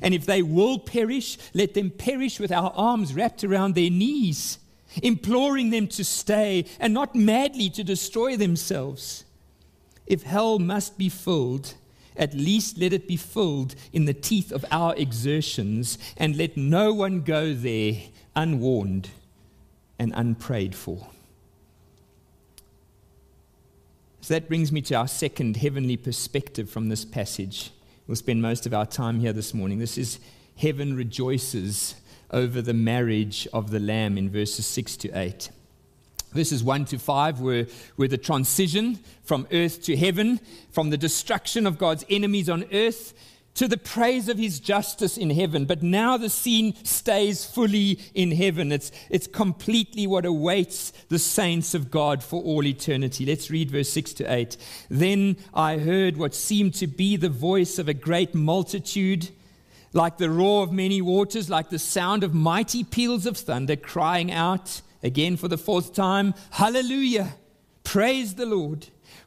And 0.00 0.14
if 0.14 0.24
they 0.24 0.42
will 0.42 0.78
perish, 0.78 1.36
let 1.52 1.74
them 1.74 1.90
perish 1.90 2.40
with 2.40 2.52
our 2.52 2.72
arms 2.74 3.12
wrapped 3.12 3.44
around 3.44 3.74
their 3.74 3.90
knees, 3.90 4.58
imploring 5.02 5.70
them 5.70 5.88
to 5.88 6.04
stay 6.04 6.64
and 6.78 6.94
not 6.94 7.14
madly 7.14 7.68
to 7.70 7.84
destroy 7.84 8.36
themselves. 8.36 9.24
If 10.06 10.22
hell 10.22 10.58
must 10.58 10.96
be 10.96 11.08
filled, 11.08 11.74
at 12.16 12.34
least 12.34 12.78
let 12.78 12.92
it 12.92 13.08
be 13.08 13.16
filled 13.16 13.74
in 13.92 14.04
the 14.04 14.14
teeth 14.14 14.52
of 14.52 14.64
our 14.70 14.94
exertions, 14.96 15.98
and 16.16 16.36
let 16.36 16.56
no 16.56 16.92
one 16.92 17.22
go 17.22 17.54
there 17.54 17.94
unwarned 18.36 19.10
and 19.98 20.12
unprayed 20.14 20.74
for. 20.74 21.08
So 24.22 24.34
that 24.34 24.46
brings 24.46 24.70
me 24.70 24.80
to 24.82 24.94
our 24.94 25.08
second 25.08 25.56
heavenly 25.56 25.96
perspective 25.96 26.70
from 26.70 26.88
this 26.88 27.04
passage. 27.04 27.72
We'll 28.06 28.14
spend 28.14 28.40
most 28.40 28.66
of 28.66 28.72
our 28.72 28.86
time 28.86 29.18
here 29.18 29.32
this 29.32 29.52
morning. 29.52 29.80
This 29.80 29.98
is 29.98 30.20
heaven 30.56 30.94
rejoices 30.94 31.96
over 32.30 32.62
the 32.62 32.72
marriage 32.72 33.48
of 33.52 33.72
the 33.72 33.80
Lamb 33.80 34.16
in 34.16 34.30
verses 34.30 34.64
6 34.64 34.96
to 34.98 35.10
8. 35.18 35.50
Verses 36.30 36.62
1 36.62 36.84
to 36.84 36.98
5 37.00 37.40
were, 37.40 37.66
were 37.96 38.06
the 38.06 38.16
transition 38.16 39.00
from 39.24 39.48
earth 39.50 39.82
to 39.82 39.96
heaven, 39.96 40.38
from 40.70 40.90
the 40.90 40.96
destruction 40.96 41.66
of 41.66 41.76
God's 41.76 42.04
enemies 42.08 42.48
on 42.48 42.64
earth 42.72 43.14
to 43.54 43.68
the 43.68 43.76
praise 43.76 44.28
of 44.28 44.38
his 44.38 44.60
justice 44.60 45.18
in 45.18 45.30
heaven. 45.30 45.66
But 45.66 45.82
now 45.82 46.16
the 46.16 46.30
scene 46.30 46.74
stays 46.84 47.44
fully 47.44 48.00
in 48.14 48.32
heaven. 48.32 48.72
It's, 48.72 48.90
it's 49.10 49.26
completely 49.26 50.06
what 50.06 50.24
awaits 50.24 50.92
the 51.08 51.18
saints 51.18 51.74
of 51.74 51.90
God 51.90 52.22
for 52.22 52.42
all 52.42 52.64
eternity. 52.64 53.26
Let's 53.26 53.50
read 53.50 53.70
verse 53.70 53.90
6 53.90 54.14
to 54.14 54.32
8. 54.32 54.56
Then 54.88 55.36
I 55.52 55.78
heard 55.78 56.16
what 56.16 56.34
seemed 56.34 56.74
to 56.74 56.86
be 56.86 57.16
the 57.16 57.28
voice 57.28 57.78
of 57.78 57.88
a 57.88 57.94
great 57.94 58.34
multitude, 58.34 59.28
like 59.92 60.16
the 60.16 60.30
roar 60.30 60.62
of 60.62 60.72
many 60.72 61.02
waters, 61.02 61.50
like 61.50 61.68
the 61.68 61.78
sound 61.78 62.24
of 62.24 62.32
mighty 62.32 62.84
peals 62.84 63.26
of 63.26 63.36
thunder, 63.36 63.76
crying 63.76 64.32
out 64.32 64.80
again 65.02 65.36
for 65.36 65.48
the 65.48 65.58
fourth 65.58 65.92
time, 65.92 66.34
Hallelujah! 66.52 67.34
Praise 67.84 68.34
the 68.34 68.46
Lord! 68.46 68.86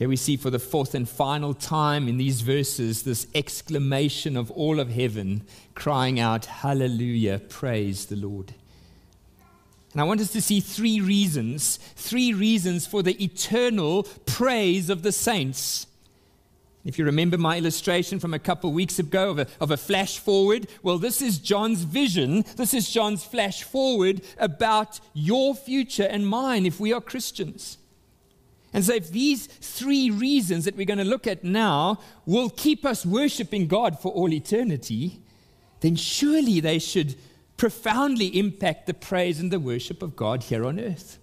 Here 0.00 0.08
we 0.08 0.16
see 0.16 0.38
for 0.38 0.48
the 0.48 0.58
fourth 0.58 0.94
and 0.94 1.06
final 1.06 1.52
time 1.52 2.08
in 2.08 2.16
these 2.16 2.40
verses 2.40 3.02
this 3.02 3.26
exclamation 3.34 4.34
of 4.34 4.50
all 4.52 4.80
of 4.80 4.88
heaven 4.88 5.42
crying 5.74 6.18
out, 6.18 6.46
Hallelujah, 6.46 7.38
praise 7.38 8.06
the 8.06 8.16
Lord. 8.16 8.54
And 9.92 10.00
I 10.00 10.04
want 10.04 10.22
us 10.22 10.32
to 10.32 10.40
see 10.40 10.60
three 10.60 11.02
reasons, 11.02 11.78
three 11.96 12.32
reasons 12.32 12.86
for 12.86 13.02
the 13.02 13.22
eternal 13.22 14.04
praise 14.24 14.88
of 14.88 15.02
the 15.02 15.12
saints. 15.12 15.86
If 16.82 16.98
you 16.98 17.04
remember 17.04 17.36
my 17.36 17.58
illustration 17.58 18.18
from 18.20 18.32
a 18.32 18.38
couple 18.38 18.70
of 18.70 18.74
weeks 18.74 18.98
ago 18.98 19.32
of 19.32 19.40
a, 19.40 19.46
of 19.60 19.70
a 19.70 19.76
flash 19.76 20.18
forward, 20.18 20.66
well, 20.82 20.96
this 20.96 21.20
is 21.20 21.38
John's 21.38 21.82
vision. 21.82 22.46
This 22.56 22.72
is 22.72 22.88
John's 22.88 23.22
flash 23.22 23.64
forward 23.64 24.22
about 24.38 24.98
your 25.12 25.54
future 25.54 26.08
and 26.10 26.26
mine 26.26 26.64
if 26.64 26.80
we 26.80 26.90
are 26.90 27.02
Christians. 27.02 27.76
And 28.72 28.84
so, 28.84 28.94
if 28.94 29.10
these 29.10 29.46
three 29.46 30.10
reasons 30.10 30.64
that 30.64 30.76
we're 30.76 30.86
going 30.86 30.98
to 30.98 31.04
look 31.04 31.26
at 31.26 31.42
now 31.42 31.98
will 32.24 32.50
keep 32.50 32.84
us 32.84 33.04
worshiping 33.04 33.66
God 33.66 33.98
for 33.98 34.12
all 34.12 34.32
eternity, 34.32 35.20
then 35.80 35.96
surely 35.96 36.60
they 36.60 36.78
should 36.78 37.16
profoundly 37.56 38.38
impact 38.38 38.86
the 38.86 38.94
praise 38.94 39.40
and 39.40 39.50
the 39.50 39.60
worship 39.60 40.02
of 40.02 40.14
God 40.14 40.44
here 40.44 40.64
on 40.64 40.78
earth. 40.78 41.18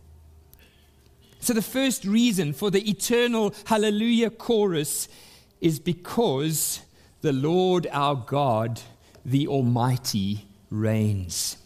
So, 1.40 1.54
the 1.54 1.62
first 1.62 2.04
reason 2.04 2.52
for 2.52 2.70
the 2.70 2.90
eternal 2.90 3.54
hallelujah 3.66 4.30
chorus 4.30 5.08
is 5.62 5.80
because 5.80 6.82
the 7.22 7.32
Lord 7.32 7.88
our 7.92 8.16
God, 8.16 8.82
the 9.24 9.48
Almighty, 9.48 10.48
reigns. 10.70 11.58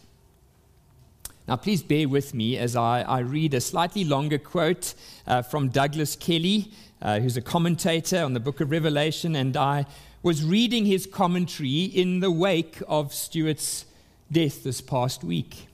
Now, 1.48 1.56
please 1.56 1.82
bear 1.82 2.08
with 2.08 2.34
me 2.34 2.56
as 2.56 2.76
I, 2.76 3.02
I 3.02 3.18
read 3.18 3.52
a 3.54 3.60
slightly 3.60 4.04
longer 4.04 4.38
quote 4.38 4.94
uh, 5.26 5.42
from 5.42 5.70
Douglas 5.70 6.14
Kelly, 6.14 6.70
uh, 7.00 7.18
who's 7.18 7.36
a 7.36 7.42
commentator 7.42 8.22
on 8.22 8.32
the 8.32 8.40
book 8.40 8.60
of 8.60 8.70
Revelation, 8.70 9.34
and 9.34 9.56
I 9.56 9.86
was 10.22 10.44
reading 10.44 10.86
his 10.86 11.04
commentary 11.04 11.82
in 11.82 12.20
the 12.20 12.30
wake 12.30 12.80
of 12.86 13.12
Stuart's 13.12 13.86
death 14.30 14.62
this 14.62 14.80
past 14.80 15.24
week. 15.24 15.66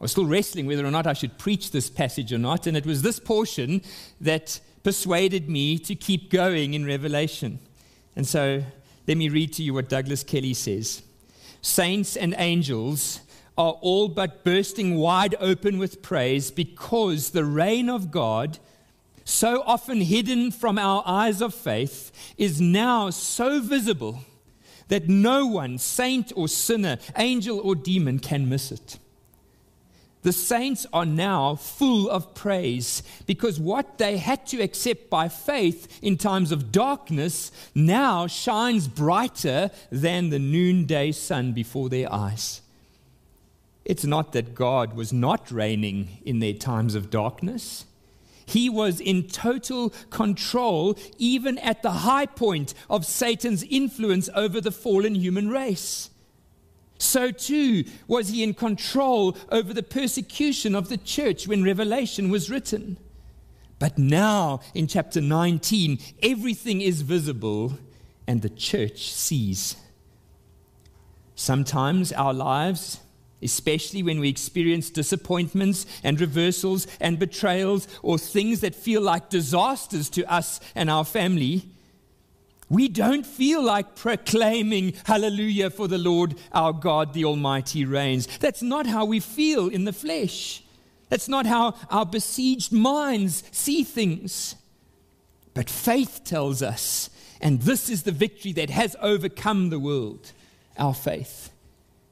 I 0.00 0.04
was 0.04 0.12
still 0.12 0.26
wrestling 0.26 0.66
whether 0.66 0.86
or 0.86 0.90
not 0.90 1.06
I 1.06 1.12
should 1.12 1.36
preach 1.36 1.70
this 1.70 1.90
passage 1.90 2.32
or 2.32 2.38
not, 2.38 2.66
and 2.66 2.78
it 2.78 2.86
was 2.86 3.02
this 3.02 3.20
portion 3.20 3.82
that 4.22 4.60
persuaded 4.82 5.50
me 5.50 5.78
to 5.80 5.94
keep 5.94 6.30
going 6.30 6.72
in 6.72 6.86
Revelation. 6.86 7.58
And 8.14 8.26
so 8.26 8.62
let 9.06 9.18
me 9.18 9.28
read 9.28 9.52
to 9.54 9.62
you 9.62 9.74
what 9.74 9.90
Douglas 9.90 10.22
Kelly 10.22 10.54
says 10.54 11.02
Saints 11.60 12.16
and 12.16 12.34
angels 12.38 13.20
are 13.56 13.72
all 13.80 14.08
but 14.08 14.44
bursting 14.44 14.96
wide 14.96 15.34
open 15.40 15.78
with 15.78 16.02
praise 16.02 16.50
because 16.50 17.30
the 17.30 17.44
reign 17.44 17.88
of 17.88 18.10
God, 18.10 18.58
so 19.24 19.62
often 19.66 20.00
hidden 20.00 20.50
from 20.50 20.78
our 20.78 21.02
eyes 21.06 21.40
of 21.40 21.54
faith, 21.54 22.12
is 22.36 22.60
now 22.60 23.10
so 23.10 23.60
visible 23.60 24.20
that 24.88 25.08
no 25.08 25.46
one, 25.46 25.78
saint 25.78 26.32
or 26.36 26.48
sinner, 26.48 26.98
angel 27.16 27.58
or 27.58 27.74
demon, 27.74 28.18
can 28.18 28.48
miss 28.48 28.70
it. 28.70 28.98
The 30.22 30.32
saints 30.32 30.86
are 30.92 31.06
now 31.06 31.54
full 31.54 32.10
of 32.10 32.34
praise 32.34 33.04
because 33.26 33.60
what 33.60 33.98
they 33.98 34.16
had 34.16 34.44
to 34.48 34.60
accept 34.60 35.08
by 35.08 35.28
faith 35.28 36.00
in 36.02 36.16
times 36.16 36.50
of 36.50 36.72
darkness 36.72 37.52
now 37.76 38.26
shines 38.26 38.88
brighter 38.88 39.70
than 39.92 40.30
the 40.30 40.40
noonday 40.40 41.12
sun 41.12 41.52
before 41.52 41.88
their 41.88 42.12
eyes. 42.12 42.60
It's 43.86 44.04
not 44.04 44.32
that 44.32 44.56
God 44.56 44.94
was 44.94 45.12
not 45.12 45.48
reigning 45.48 46.18
in 46.24 46.40
their 46.40 46.52
times 46.52 46.96
of 46.96 47.08
darkness. 47.08 47.84
He 48.44 48.68
was 48.68 48.98
in 49.00 49.28
total 49.28 49.90
control, 50.10 50.98
even 51.18 51.56
at 51.58 51.82
the 51.82 51.92
high 51.92 52.26
point 52.26 52.74
of 52.90 53.06
Satan's 53.06 53.62
influence 53.62 54.28
over 54.34 54.60
the 54.60 54.72
fallen 54.72 55.14
human 55.14 55.50
race. 55.50 56.10
So 56.98 57.30
too 57.30 57.84
was 58.08 58.30
he 58.30 58.42
in 58.42 58.54
control 58.54 59.36
over 59.52 59.72
the 59.72 59.84
persecution 59.84 60.74
of 60.74 60.88
the 60.88 60.96
church 60.96 61.46
when 61.46 61.62
Revelation 61.62 62.28
was 62.28 62.50
written. 62.50 62.98
But 63.78 63.98
now, 63.98 64.62
in 64.74 64.88
chapter 64.88 65.20
19, 65.20 66.00
everything 66.24 66.80
is 66.80 67.02
visible 67.02 67.78
and 68.26 68.42
the 68.42 68.50
church 68.50 69.12
sees. 69.12 69.76
Sometimes 71.36 72.12
our 72.12 72.34
lives 72.34 73.00
especially 73.42 74.02
when 74.02 74.20
we 74.20 74.28
experience 74.28 74.90
disappointments 74.90 75.86
and 76.02 76.20
reversals 76.20 76.86
and 77.00 77.18
betrayals 77.18 77.86
or 78.02 78.18
things 78.18 78.60
that 78.60 78.74
feel 78.74 79.02
like 79.02 79.28
disasters 79.28 80.08
to 80.10 80.24
us 80.32 80.60
and 80.74 80.88
our 80.88 81.04
family, 81.04 81.68
we 82.68 82.88
don't 82.88 83.26
feel 83.26 83.62
like 83.62 83.94
proclaiming 83.94 84.94
hallelujah 85.04 85.70
for 85.70 85.86
the 85.86 85.98
Lord 85.98 86.34
our 86.52 86.72
God, 86.72 87.12
the 87.12 87.24
Almighty 87.24 87.84
reigns. 87.84 88.26
That's 88.38 88.62
not 88.62 88.86
how 88.86 89.04
we 89.04 89.20
feel 89.20 89.68
in 89.68 89.84
the 89.84 89.92
flesh. 89.92 90.64
That's 91.08 91.28
not 91.28 91.46
how 91.46 91.74
our 91.90 92.06
besieged 92.06 92.72
minds 92.72 93.44
see 93.52 93.84
things. 93.84 94.56
But 95.54 95.70
faith 95.70 96.22
tells 96.24 96.60
us, 96.62 97.08
and 97.40 97.62
this 97.62 97.88
is 97.88 98.02
the 98.02 98.12
victory 98.12 98.52
that 98.54 98.70
has 98.70 98.96
overcome 99.00 99.70
the 99.70 99.78
world 99.78 100.32
our 100.78 100.92
faith 100.92 101.50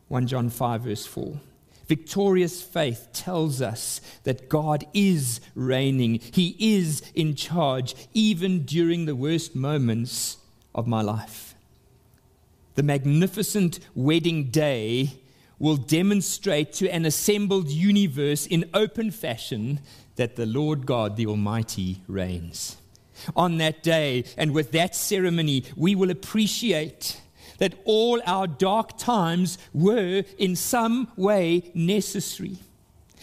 1 0.09 0.27
John 0.27 0.51
5, 0.51 0.83
verse 0.83 1.07
4. 1.07 1.40
Victorious 1.87 2.62
faith 2.62 3.09
tells 3.12 3.61
us 3.61 4.01
that 4.25 4.49
God 4.49 4.87
is 4.95 5.40
reigning, 5.55 6.21
He 6.33 6.57
is 6.59 7.03
in 7.14 7.35
charge, 7.35 7.95
even 8.14 8.64
during 8.64 9.05
the 9.05 9.17
worst 9.17 9.55
moments 9.55 10.38
of 10.75 10.87
my 10.87 11.03
life. 11.03 11.55
The 12.75 12.83
magnificent 12.83 13.81
wedding 13.95 14.45
day 14.45 15.19
will 15.59 15.77
demonstrate 15.77 16.73
to 16.75 16.88
an 16.90 17.05
assembled 17.05 17.69
universe 17.69 18.47
in 18.47 18.69
open 18.75 19.11
fashion 19.11 19.81
that 20.17 20.37
the 20.37 20.47
Lord 20.47 20.87
God, 20.87 21.17
the 21.17 21.27
Almighty, 21.27 22.03
reigns. 22.09 22.77
On 23.37 23.59
that 23.59 23.83
day 23.83 24.25
and 24.37 24.53
with 24.53 24.73
that 24.73 24.95
ceremony, 24.97 25.64
we 25.77 25.95
will 25.95 26.11
appreciate 26.11 27.21
that 27.59 27.75
all 27.85 28.21
our 28.27 28.47
dark 28.47 28.99
times 28.99 29.59
were 29.73 30.25
in 30.38 30.57
some 30.57 31.09
way 31.17 31.71
necessary. 31.75 32.59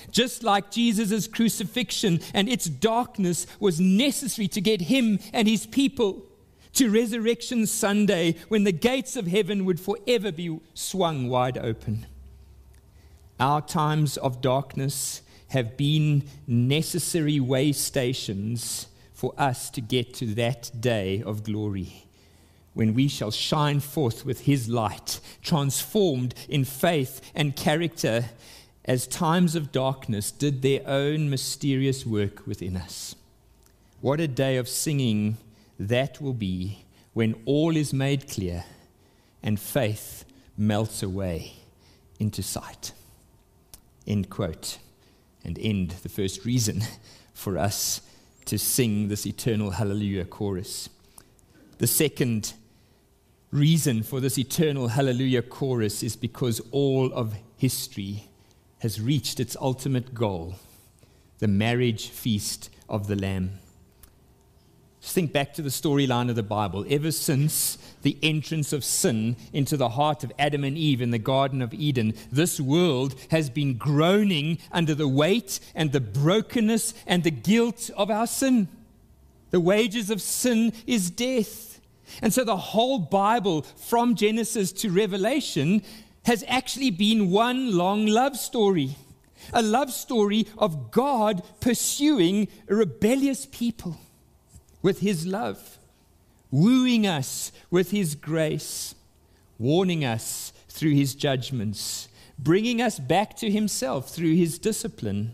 Just 0.10 0.44
like 0.44 0.72
Jesus' 0.72 1.28
crucifixion 1.28 2.20
and 2.34 2.50
its 2.50 2.66
darkness 2.66 3.46
was 3.60 3.80
necessary 3.80 4.48
to 4.50 4.62
get 4.62 4.82
him 4.82 5.20
and 5.34 5.48
his 5.48 5.66
people 5.66 6.26
to 6.74 6.90
Resurrection 6.90 7.68
Sunday 7.68 8.36
when 8.48 8.64
the 8.64 8.72
gates 8.72 9.16
of 9.16 9.28
heaven 9.28 9.66
would 9.66 9.80
forever 9.80 10.32
be 10.32 10.60
swung 10.74 11.30
wide 11.30 11.58
open. 11.58 12.06
Our 13.40 13.62
times 13.62 14.18
of 14.18 14.42
darkness 14.42 15.22
have 15.50 15.76
been 15.76 16.24
necessary 16.48 17.40
way 17.40 17.74
stations 17.74 18.88
for 19.14 19.34
us 19.38 19.70
to 19.72 19.82
get 19.82 20.14
to 20.16 20.28
that 20.36 20.72
day 20.80 21.22
of 21.22 21.44
glory 21.44 22.06
when 22.74 22.94
we 22.94 23.08
shall 23.08 23.32
shine 23.32 23.80
forth 23.80 24.26
with 24.26 24.42
his 24.42 24.70
light, 24.70 25.20
transformed 25.42 26.34
in 26.48 26.64
faith 26.64 27.22
and 27.36 27.56
character 27.56 28.26
as 28.86 29.06
times 29.08 29.56
of 29.56 29.72
darkness 29.72 30.32
did 30.32 30.62
their 30.62 30.82
own 30.88 31.30
mysterious 31.30 32.06
work 32.06 32.48
within 32.48 32.78
us. 32.78 33.16
What 34.00 34.20
a 34.20 34.28
day 34.28 34.58
of 34.58 34.68
singing 34.68 35.38
that 35.80 36.22
will 36.22 36.34
be 36.34 36.86
when 37.14 37.36
all 37.46 37.76
is 37.76 37.94
made 37.94 38.30
clear 38.30 38.64
and 39.44 39.60
faith 39.60 40.26
melts 40.58 41.04
away 41.04 41.54
into 42.20 42.42
sight. 42.42 42.94
End 44.08 44.30
quote. 44.30 44.78
And 45.44 45.58
end 45.60 45.92
the 46.04 46.10
first 46.10 46.46
reason 46.46 46.84
for 47.34 47.58
us 47.58 48.02
to 48.46 48.58
sing 48.58 49.08
this 49.08 49.26
eternal 49.26 49.72
hallelujah 49.72 50.26
chorus. 50.26 50.90
The 51.80 51.88
second 51.88 52.54
reason 53.52 54.02
for 54.02 54.20
this 54.20 54.38
eternal 54.38 54.90
hallelujah 54.90 55.42
chorus 55.42 56.04
is 56.04 56.16
because 56.16 56.62
all 56.72 57.12
of 57.14 57.36
history 57.58 58.30
has 58.80 59.02
reached 59.02 59.40
its 59.40 59.56
ultimate 59.60 60.14
goal 60.14 60.56
the 61.40 61.48
marriage 61.48 62.10
feast 62.10 62.70
of 62.88 63.08
the 63.08 63.16
Lamb. 63.16 63.60
Just 65.02 65.16
think 65.16 65.34
back 65.34 65.56
to 65.56 65.64
the 65.64 65.70
storyline 65.70 66.30
of 66.30 66.36
the 66.36 66.44
Bible. 66.44 66.86
Ever 66.88 67.12
since 67.12 67.80
the 68.04 68.16
entrance 68.22 68.72
of 68.72 68.84
sin 68.84 69.36
into 69.52 69.76
the 69.76 69.90
heart 69.90 70.24
of 70.24 70.32
Adam 70.38 70.64
and 70.64 70.78
Eve 70.78 71.02
in 71.02 71.10
the 71.10 71.18
Garden 71.18 71.64
of 71.64 71.74
Eden, 71.74 72.14
this 72.32 72.60
world 72.60 73.16
has 73.32 73.50
been 73.50 73.76
groaning 73.76 74.60
under 74.72 74.94
the 74.94 75.08
weight 75.08 75.60
and 75.74 75.92
the 75.92 76.00
brokenness 76.00 76.94
and 77.08 77.24
the 77.24 77.32
guilt 77.32 77.90
of 77.98 78.12
our 78.12 78.28
sin. 78.28 78.68
The 79.50 79.60
wages 79.60 80.12
of 80.12 80.22
sin 80.22 80.72
is 80.86 81.10
death. 81.10 81.71
And 82.22 82.34
so 82.34 82.44
the 82.44 82.58
whole 82.58 83.00
Bible, 83.00 83.62
from 83.62 84.16
Genesis 84.16 84.72
to 84.74 84.90
Revelation, 84.90 85.84
has 86.26 86.44
actually 86.48 86.92
been 86.92 87.32
one 87.32 87.76
long 87.76 88.06
love 88.06 88.38
story. 88.38 88.96
A 89.54 89.62
love 89.62 89.92
story 89.92 90.48
of 90.58 90.92
God 90.92 91.44
pursuing 91.60 92.48
a 92.68 92.76
rebellious 92.76 93.48
people 93.48 93.98
with 94.82 95.00
his 95.00 95.26
love, 95.26 95.78
wooing 96.52 97.08
us 97.08 97.52
with 97.70 97.92
his 97.92 98.16
grace, 98.16 98.94
warning 99.58 100.06
us 100.06 100.54
through 100.70 100.94
his 100.94 101.16
judgments, 101.16 102.08
bringing 102.38 102.82
us 102.82 103.00
back 103.00 103.36
to 103.38 103.50
himself 103.50 104.10
through 104.10 104.36
his 104.36 104.60
discipline, 104.60 105.32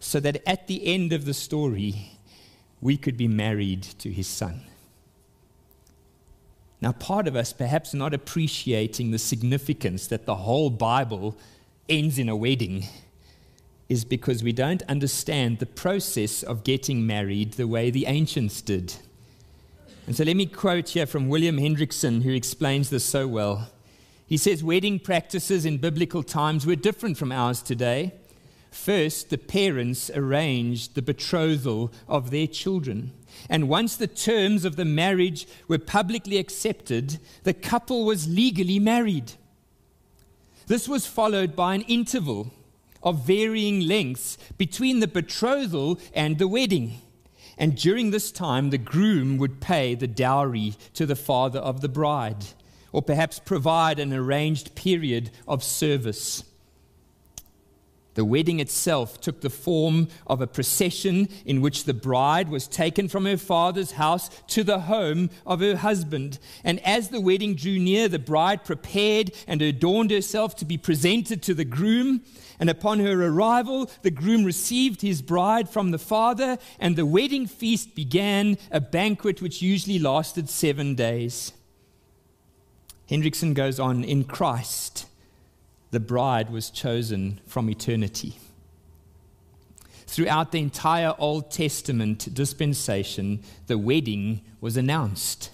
so 0.00 0.18
that 0.18 0.42
at 0.48 0.66
the 0.66 0.86
end 0.86 1.12
of 1.12 1.24
the 1.24 1.34
story, 1.34 2.18
we 2.80 2.96
could 2.96 3.16
be 3.16 3.28
married 3.28 3.82
to 3.82 4.10
his 4.10 4.26
son. 4.26 4.62
Now, 6.82 6.90
part 6.90 7.28
of 7.28 7.36
us 7.36 7.52
perhaps 7.52 7.94
not 7.94 8.12
appreciating 8.12 9.12
the 9.12 9.18
significance 9.18 10.08
that 10.08 10.26
the 10.26 10.34
whole 10.34 10.68
Bible 10.68 11.36
ends 11.88 12.18
in 12.18 12.28
a 12.28 12.34
wedding 12.34 12.86
is 13.88 14.04
because 14.04 14.42
we 14.42 14.52
don't 14.52 14.82
understand 14.88 15.60
the 15.60 15.66
process 15.66 16.42
of 16.42 16.64
getting 16.64 17.06
married 17.06 17.52
the 17.52 17.68
way 17.68 17.90
the 17.90 18.06
ancients 18.06 18.60
did. 18.60 18.96
And 20.08 20.16
so 20.16 20.24
let 20.24 20.34
me 20.34 20.46
quote 20.46 20.88
here 20.88 21.06
from 21.06 21.28
William 21.28 21.56
Hendriksen, 21.56 22.22
who 22.22 22.32
explains 22.32 22.90
this 22.90 23.04
so 23.04 23.28
well. 23.28 23.70
He 24.26 24.36
says 24.36 24.64
wedding 24.64 24.98
practices 24.98 25.64
in 25.64 25.78
biblical 25.78 26.24
times 26.24 26.66
were 26.66 26.74
different 26.74 27.16
from 27.16 27.30
ours 27.30 27.62
today. 27.62 28.12
First, 28.72 29.30
the 29.30 29.38
parents 29.38 30.10
arranged 30.12 30.96
the 30.96 31.02
betrothal 31.02 31.92
of 32.08 32.30
their 32.30 32.48
children. 32.48 33.12
And 33.48 33.68
once 33.68 33.96
the 33.96 34.06
terms 34.06 34.64
of 34.64 34.76
the 34.76 34.84
marriage 34.84 35.46
were 35.68 35.78
publicly 35.78 36.38
accepted, 36.38 37.18
the 37.42 37.54
couple 37.54 38.04
was 38.04 38.28
legally 38.28 38.78
married. 38.78 39.32
This 40.66 40.88
was 40.88 41.06
followed 41.06 41.56
by 41.56 41.74
an 41.74 41.82
interval 41.82 42.52
of 43.02 43.26
varying 43.26 43.80
lengths 43.80 44.38
between 44.58 45.00
the 45.00 45.08
betrothal 45.08 45.98
and 46.14 46.38
the 46.38 46.48
wedding. 46.48 47.00
And 47.58 47.76
during 47.76 48.10
this 48.10 48.32
time, 48.32 48.70
the 48.70 48.78
groom 48.78 49.38
would 49.38 49.60
pay 49.60 49.94
the 49.94 50.06
dowry 50.06 50.74
to 50.94 51.04
the 51.04 51.16
father 51.16 51.58
of 51.58 51.80
the 51.80 51.88
bride, 51.88 52.46
or 52.92 53.02
perhaps 53.02 53.38
provide 53.38 53.98
an 53.98 54.12
arranged 54.12 54.74
period 54.74 55.30
of 55.46 55.62
service. 55.62 56.44
The 58.14 58.24
wedding 58.24 58.60
itself 58.60 59.20
took 59.20 59.40
the 59.40 59.48
form 59.48 60.08
of 60.26 60.42
a 60.42 60.46
procession 60.46 61.28
in 61.46 61.62
which 61.62 61.84
the 61.84 61.94
bride 61.94 62.50
was 62.50 62.68
taken 62.68 63.08
from 63.08 63.24
her 63.24 63.38
father's 63.38 63.92
house 63.92 64.28
to 64.48 64.62
the 64.62 64.80
home 64.80 65.30
of 65.46 65.60
her 65.60 65.76
husband. 65.76 66.38
And 66.62 66.78
as 66.80 67.08
the 67.08 67.20
wedding 67.20 67.54
drew 67.54 67.78
near, 67.78 68.08
the 68.08 68.18
bride 68.18 68.64
prepared 68.64 69.32
and 69.46 69.62
adorned 69.62 70.10
herself 70.10 70.54
to 70.56 70.66
be 70.66 70.76
presented 70.76 71.42
to 71.42 71.54
the 71.54 71.64
groom. 71.64 72.22
And 72.60 72.68
upon 72.68 73.00
her 73.00 73.26
arrival, 73.26 73.90
the 74.02 74.10
groom 74.10 74.44
received 74.44 75.00
his 75.00 75.22
bride 75.22 75.68
from 75.68 75.90
the 75.90 75.98
father, 75.98 76.58
and 76.78 76.96
the 76.96 77.06
wedding 77.06 77.46
feast 77.46 77.94
began, 77.94 78.58
a 78.70 78.80
banquet 78.80 79.40
which 79.40 79.62
usually 79.62 79.98
lasted 79.98 80.50
seven 80.50 80.94
days. 80.94 81.52
Hendriksen 83.08 83.54
goes 83.54 83.80
on 83.80 84.04
In 84.04 84.24
Christ, 84.24 85.06
the 85.92 86.00
bride 86.00 86.50
was 86.50 86.70
chosen 86.70 87.40
from 87.46 87.70
eternity. 87.70 88.34
Throughout 90.06 90.50
the 90.50 90.58
entire 90.58 91.14
Old 91.18 91.50
Testament 91.50 92.34
dispensation, 92.34 93.42
the 93.66 93.78
wedding 93.78 94.40
was 94.60 94.76
announced. 94.76 95.50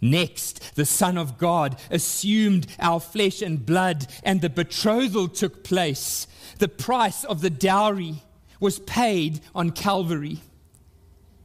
Next, 0.00 0.76
the 0.76 0.84
Son 0.84 1.18
of 1.18 1.38
God 1.38 1.78
assumed 1.90 2.66
our 2.78 3.00
flesh 3.00 3.42
and 3.42 3.64
blood, 3.64 4.06
and 4.22 4.40
the 4.40 4.50
betrothal 4.50 5.28
took 5.28 5.64
place. 5.64 6.26
The 6.58 6.68
price 6.68 7.24
of 7.24 7.40
the 7.40 7.50
dowry 7.50 8.22
was 8.60 8.78
paid 8.80 9.40
on 9.54 9.72
Calvary. 9.72 10.40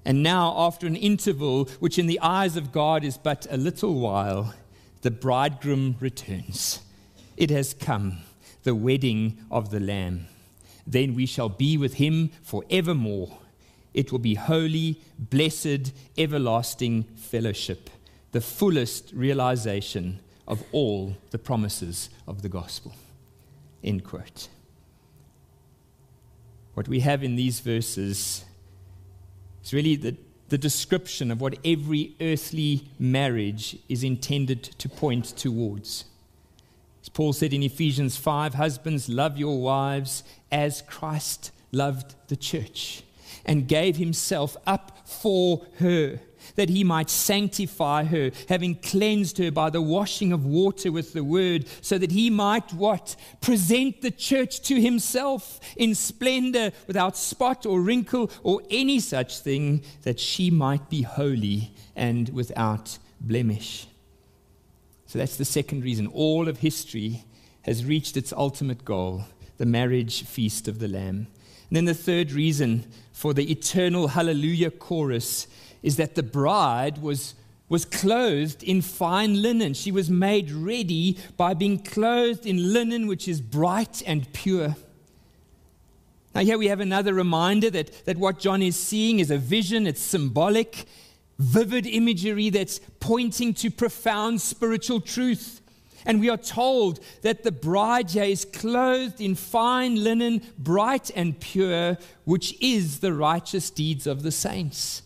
And 0.05 0.21
now, 0.21 0.53
after 0.57 0.85
an 0.85 0.97
interval, 0.97 1.65
which 1.79 1.97
in 1.97 2.07
the 2.07 2.19
eyes 2.19 2.57
of 2.57 2.73
God 2.73 3.05
is 3.05 3.17
but 3.17 3.47
a 3.49 3.57
little 3.57 3.95
while, 3.95 4.53
the 5.01 5.11
bridegroom 5.11 5.95
returns. 5.99 6.81
It 7.37 7.49
has 7.49 7.73
come, 7.73 8.19
the 8.63 8.75
wedding 8.75 9.37
of 9.49 9.71
the 9.71 9.79
Lamb. 9.79 10.27
Then 10.85 11.15
we 11.15 11.25
shall 11.25 11.49
be 11.49 11.77
with 11.77 11.95
him 11.95 12.31
forevermore. 12.41 13.37
It 13.93 14.11
will 14.11 14.19
be 14.19 14.35
holy, 14.35 14.99
blessed, 15.17 15.93
everlasting 16.17 17.03
fellowship 17.15 17.89
the 18.33 18.41
fullest 18.41 19.11
realization 19.13 20.19
of 20.47 20.63
all 20.73 21.15
the 21.29 21.37
promises 21.37 22.09
of 22.27 22.41
the 22.41 22.49
gospel. 22.49 22.93
End 23.83 24.03
quote. 24.03 24.49
What 26.73 26.87
we 26.87 26.99
have 27.01 27.23
in 27.23 27.35
these 27.35 27.59
verses 27.59 28.43
is 29.63 29.73
really 29.73 29.95
the, 29.95 30.17
the 30.49 30.57
description 30.57 31.29
of 31.29 31.39
what 31.39 31.59
every 31.63 32.15
earthly 32.19 32.89
marriage 32.97 33.77
is 33.87 34.03
intended 34.03 34.63
to 34.63 34.89
point 34.89 35.25
towards. 35.37 36.05
As 37.03 37.09
Paul 37.09 37.33
said 37.33 37.53
in 37.53 37.63
Ephesians 37.63 38.15
5 38.15 38.53
Husbands, 38.53 39.09
love 39.09 39.37
your 39.37 39.61
wives 39.61 40.23
as 40.49 40.81
Christ 40.83 41.51
loved 41.73 42.15
the 42.29 42.37
church 42.37 43.03
and 43.45 43.67
gave 43.67 43.97
himself 43.97 44.55
up 44.65 45.05
for 45.05 45.65
her 45.79 46.21
that 46.55 46.69
he 46.69 46.83
might 46.83 47.09
sanctify 47.09 48.05
her, 48.05 48.31
having 48.47 48.75
cleansed 48.75 49.37
her 49.37 49.51
by 49.51 49.69
the 49.69 49.81
washing 49.81 50.31
of 50.31 50.45
water 50.45 50.93
with 50.93 51.11
the 51.11 51.23
word, 51.23 51.65
so 51.81 51.97
that 51.97 52.11
he 52.11 52.29
might 52.29 52.73
what? 52.73 53.15
Present 53.41 54.01
the 54.01 54.11
church 54.11 54.61
to 54.61 54.79
himself 54.79 55.59
in 55.75 55.95
splendor, 55.95 56.71
without 56.87 57.17
spot 57.17 57.65
or 57.65 57.81
wrinkle 57.81 58.31
or 58.43 58.61
any 58.69 58.99
such 58.99 59.39
thing, 59.39 59.83
that 60.03 60.19
she 60.19 60.49
might 60.49 60.89
be 60.89 61.01
holy 61.01 61.73
and 61.95 62.29
without 62.29 62.97
blemish. 63.19 63.87
So 65.13 65.19
that's 65.19 65.37
the 65.37 65.45
second 65.45 65.83
reason. 65.83 66.07
All 66.07 66.47
of 66.47 66.57
history 66.57 67.23
has 67.61 67.85
reached 67.85 68.17
its 68.17 68.33
ultimate 68.33 68.83
goal 68.83 69.25
the 69.59 69.65
marriage 69.67 70.23
feast 70.23 70.67
of 70.67 70.79
the 70.79 70.87
Lamb. 70.87 71.27
And 71.69 71.77
then 71.77 71.85
the 71.85 71.93
third 71.93 72.31
reason 72.31 72.91
for 73.11 73.31
the 73.31 73.51
eternal 73.51 74.07
hallelujah 74.07 74.71
chorus 74.71 75.45
is 75.83 75.97
that 75.97 76.15
the 76.15 76.23
bride 76.23 76.97
was, 76.97 77.35
was 77.69 77.85
clothed 77.85 78.63
in 78.63 78.81
fine 78.81 79.39
linen. 79.39 79.75
She 79.75 79.91
was 79.91 80.09
made 80.09 80.49
ready 80.49 81.19
by 81.37 81.53
being 81.53 81.77
clothed 81.77 82.47
in 82.47 82.73
linen 82.73 83.05
which 83.05 83.27
is 83.27 83.39
bright 83.39 84.01
and 84.07 84.33
pure. 84.33 84.75
Now, 86.33 86.41
here 86.41 86.57
we 86.57 86.69
have 86.69 86.79
another 86.79 87.13
reminder 87.13 87.69
that, 87.69 88.05
that 88.05 88.17
what 88.17 88.39
John 88.39 88.63
is 88.63 88.75
seeing 88.75 89.19
is 89.19 89.29
a 89.29 89.37
vision, 89.37 89.85
it's 89.85 90.01
symbolic, 90.01 90.87
vivid 91.39 91.85
imagery 91.85 92.49
that's 92.49 92.79
pointing 92.99 93.53
to 93.55 93.71
profound 93.71 94.41
spiritual 94.41 95.01
truth. 95.01 95.61
And 96.05 96.19
we 96.19 96.29
are 96.29 96.37
told 96.37 96.99
that 97.21 97.43
the 97.43 97.51
bride 97.51 98.11
here 98.11 98.23
is 98.23 98.45
clothed 98.45 99.21
in 99.21 99.35
fine 99.35 100.03
linen, 100.03 100.41
bright 100.57 101.11
and 101.15 101.39
pure, 101.39 101.97
which 102.25 102.55
is 102.61 102.99
the 102.99 103.13
righteous 103.13 103.69
deeds 103.69 104.05
of 104.05 104.21
the 104.23 104.31
saints. 104.31 105.03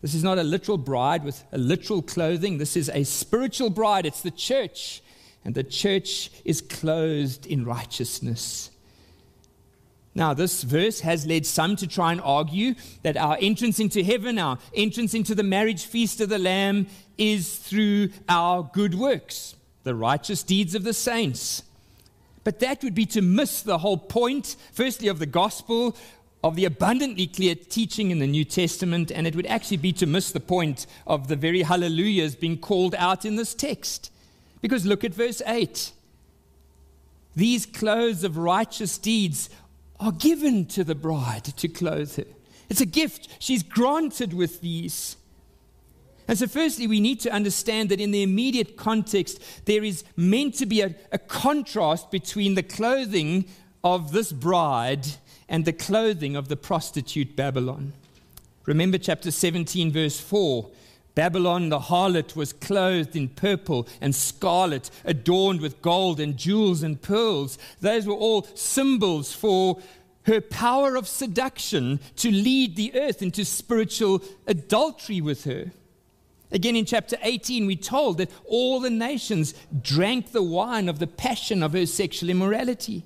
This 0.00 0.14
is 0.14 0.24
not 0.24 0.38
a 0.38 0.42
literal 0.42 0.78
bride 0.78 1.24
with 1.24 1.44
a 1.52 1.58
literal 1.58 2.02
clothing. 2.02 2.58
This 2.58 2.76
is 2.76 2.90
a 2.90 3.04
spiritual 3.04 3.70
bride. 3.70 4.06
It's 4.06 4.20
the 4.20 4.30
church. 4.30 5.02
And 5.44 5.54
the 5.54 5.64
church 5.64 6.30
is 6.44 6.60
clothed 6.60 7.46
in 7.46 7.64
righteousness. 7.64 8.70
Now, 10.14 10.32
this 10.32 10.62
verse 10.62 11.00
has 11.00 11.26
led 11.26 11.44
some 11.44 11.74
to 11.76 11.88
try 11.88 12.12
and 12.12 12.20
argue 12.20 12.74
that 13.02 13.16
our 13.16 13.36
entrance 13.40 13.80
into 13.80 14.04
heaven, 14.04 14.38
our 14.38 14.58
entrance 14.74 15.12
into 15.12 15.34
the 15.34 15.42
marriage 15.42 15.84
feast 15.84 16.20
of 16.20 16.28
the 16.28 16.38
Lamb, 16.38 16.86
is 17.18 17.56
through 17.56 18.10
our 18.28 18.62
good 18.72 18.94
works, 18.94 19.56
the 19.82 19.94
righteous 19.94 20.44
deeds 20.44 20.74
of 20.76 20.84
the 20.84 20.94
saints. 20.94 21.64
But 22.44 22.60
that 22.60 22.84
would 22.84 22.94
be 22.94 23.06
to 23.06 23.22
miss 23.22 23.62
the 23.62 23.78
whole 23.78 23.96
point, 23.96 24.54
firstly, 24.72 25.08
of 25.08 25.18
the 25.18 25.26
gospel, 25.26 25.96
of 26.44 26.54
the 26.54 26.66
abundantly 26.66 27.26
clear 27.26 27.54
teaching 27.54 28.10
in 28.10 28.18
the 28.18 28.26
New 28.26 28.44
Testament, 28.44 29.10
and 29.10 29.26
it 29.26 29.34
would 29.34 29.46
actually 29.46 29.78
be 29.78 29.94
to 29.94 30.06
miss 30.06 30.30
the 30.30 30.40
point 30.40 30.86
of 31.06 31.26
the 31.26 31.36
very 31.36 31.62
hallelujahs 31.62 32.36
being 32.36 32.58
called 32.58 32.94
out 32.96 33.24
in 33.24 33.36
this 33.36 33.54
text. 33.54 34.12
Because 34.60 34.86
look 34.86 35.02
at 35.02 35.14
verse 35.14 35.42
8. 35.46 35.90
These 37.34 37.66
clothes 37.66 38.22
of 38.22 38.36
righteous 38.36 38.98
deeds 38.98 39.48
are 40.00 40.12
given 40.12 40.66
to 40.66 40.84
the 40.84 40.94
bride 40.94 41.44
to 41.44 41.68
clothe 41.68 42.16
her. 42.16 42.24
It's 42.68 42.80
a 42.80 42.86
gift 42.86 43.28
she's 43.38 43.62
granted 43.62 44.32
with 44.32 44.60
these. 44.60 45.16
And 46.26 46.38
so, 46.38 46.46
firstly, 46.46 46.86
we 46.86 47.00
need 47.00 47.20
to 47.20 47.32
understand 47.32 47.90
that 47.90 48.00
in 48.00 48.10
the 48.10 48.22
immediate 48.22 48.76
context, 48.76 49.40
there 49.66 49.84
is 49.84 50.04
meant 50.16 50.54
to 50.54 50.66
be 50.66 50.80
a, 50.80 50.94
a, 51.12 51.18
contrast 51.18 52.10
between 52.10 52.54
the 52.54 52.62
clothing 52.62 53.44
of 53.82 54.12
this 54.12 54.32
bride 54.32 55.06
and 55.48 55.66
the 55.66 55.72
clothing 55.72 56.34
of 56.34 56.48
the 56.48 56.56
prostitute 56.56 57.36
Babylon. 57.36 57.92
Remember 58.64 58.96
chapter 58.96 59.30
17, 59.30 59.92
verse 59.92 60.18
4. 60.18 60.70
Babylon, 61.14 61.68
the 61.68 61.78
harlot, 61.78 62.34
was 62.34 62.52
clothed 62.52 63.14
in 63.14 63.28
purple 63.28 63.86
and 64.00 64.14
scarlet, 64.14 64.90
adorned 65.04 65.60
with 65.60 65.80
gold 65.80 66.18
and 66.18 66.36
jewels 66.36 66.82
and 66.82 67.00
pearls. 67.00 67.56
Those 67.80 68.06
were 68.06 68.14
all 68.14 68.42
symbols 68.54 69.32
for 69.32 69.78
her 70.26 70.40
power 70.40 70.96
of 70.96 71.06
seduction 71.06 72.00
to 72.16 72.30
lead 72.30 72.76
the 72.76 72.94
earth 72.94 73.22
into 73.22 73.44
spiritual 73.44 74.22
adultery 74.46 75.20
with 75.20 75.44
her. 75.44 75.70
Again, 76.50 76.76
in 76.76 76.84
chapter 76.84 77.16
18, 77.22 77.66
we're 77.66 77.76
told 77.76 78.18
that 78.18 78.30
all 78.46 78.80
the 78.80 78.90
nations 78.90 79.54
drank 79.82 80.32
the 80.32 80.42
wine 80.42 80.88
of 80.88 80.98
the 80.98 81.06
passion 81.06 81.62
of 81.62 81.72
her 81.72 81.86
sexual 81.86 82.30
immorality. 82.30 83.04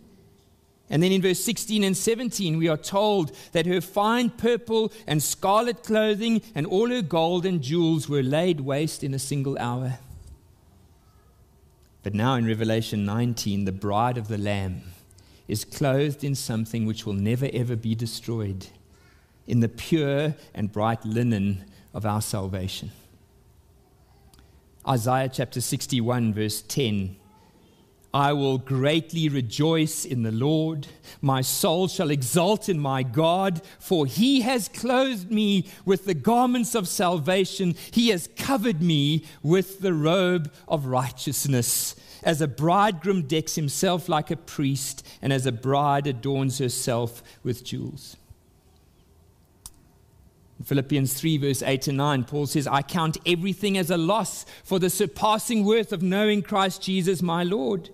And 0.90 1.03
then 1.03 1.12
in 1.12 1.20
verse 1.20 1.40
16 1.40 1.85
and 1.85 1.96
17, 1.96 2.57
we 2.57 2.68
are 2.68 2.77
told 2.77 3.37
that 3.53 3.66
her 3.66 3.81
fine 3.81 4.31
purple 4.31 4.92
and 5.07 5.22
scarlet 5.22 5.83
clothing 5.83 6.42
and 6.55 6.66
all 6.66 6.88
her 6.88 7.03
gold 7.03 7.44
and 7.44 7.62
jewels 7.62 8.09
were 8.09 8.22
laid 8.22 8.61
waste 8.61 9.05
in 9.05 9.12
a 9.12 9.18
single 9.18 9.59
hour. 9.59 9.98
But 12.03 12.14
now 12.14 12.35
in 12.37 12.46
Revelation 12.46 13.05
19, 13.05 13.66
the 13.66 13.72
bride 13.72 14.16
of 14.16 14.29
the 14.29 14.38
Lamb 14.38 14.83
is 15.46 15.64
clothed 15.64 16.24
in 16.24 16.35
something 16.35 16.87
which 16.87 17.05
will 17.05 17.14
never 17.14 17.48
ever 17.53 17.77
be 17.77 17.94
destroyed, 17.94 18.68
in 19.46 19.61
the 19.61 19.68
pure 19.68 20.35
and 20.55 20.72
bright 20.72 21.05
linen 21.05 21.64
of 21.92 22.07
our 22.07 22.22
salvation. 22.22 22.92
Isaiah 24.87 25.29
chapter 25.29 25.61
61, 25.61 26.33
verse 26.33 26.62
10 26.62 27.16
I 28.12 28.33
will 28.33 28.57
greatly 28.57 29.29
rejoice 29.29 30.07
in 30.07 30.23
the 30.23 30.33
Lord. 30.33 30.87
My 31.21 31.42
soul 31.42 31.88
shall 31.88 32.11
exult 32.11 32.68
in 32.68 32.81
my 32.81 33.03
God, 33.03 33.61
for 33.79 34.07
he 34.07 34.40
has 34.40 34.68
clothed 34.68 35.31
me 35.31 35.66
with 35.85 36.07
the 36.07 36.14
garments 36.14 36.75
of 36.75 36.88
salvation. 36.88 37.75
He 37.92 38.09
has 38.09 38.31
covered 38.37 38.81
me 38.81 39.25
with 39.42 39.81
the 39.81 39.92
robe 39.92 40.51
of 40.66 40.87
righteousness. 40.87 41.97
As 42.23 42.40
a 42.40 42.49
bridegroom 42.49 43.23
decks 43.23 43.57
himself 43.57 44.09
like 44.09 44.31
a 44.31 44.37
priest, 44.37 45.07
and 45.21 45.31
as 45.31 45.44
a 45.44 45.53
bride 45.53 46.07
adorns 46.07 46.59
herself 46.59 47.23
with 47.42 47.62
jewels. 47.62 48.16
In 50.59 50.64
Philippians 50.64 51.12
3, 51.12 51.37
verse 51.37 51.62
8 51.62 51.88
and 51.88 51.99
9, 51.99 52.25
Paul 52.25 52.47
says, 52.47 52.66
I 52.66 52.83
count 52.83 53.18
everything 53.27 53.77
as 53.77 53.90
a 53.90 53.99
loss 53.99 54.47
for 54.64 54.79
the 54.79 54.90
surpassing 54.90 55.64
worth 55.64 55.92
of 55.92 56.03
knowing 56.03 56.42
Christ 56.42 56.83
Jesus 56.83 57.23
my 57.23 57.44
Lord 57.44 57.90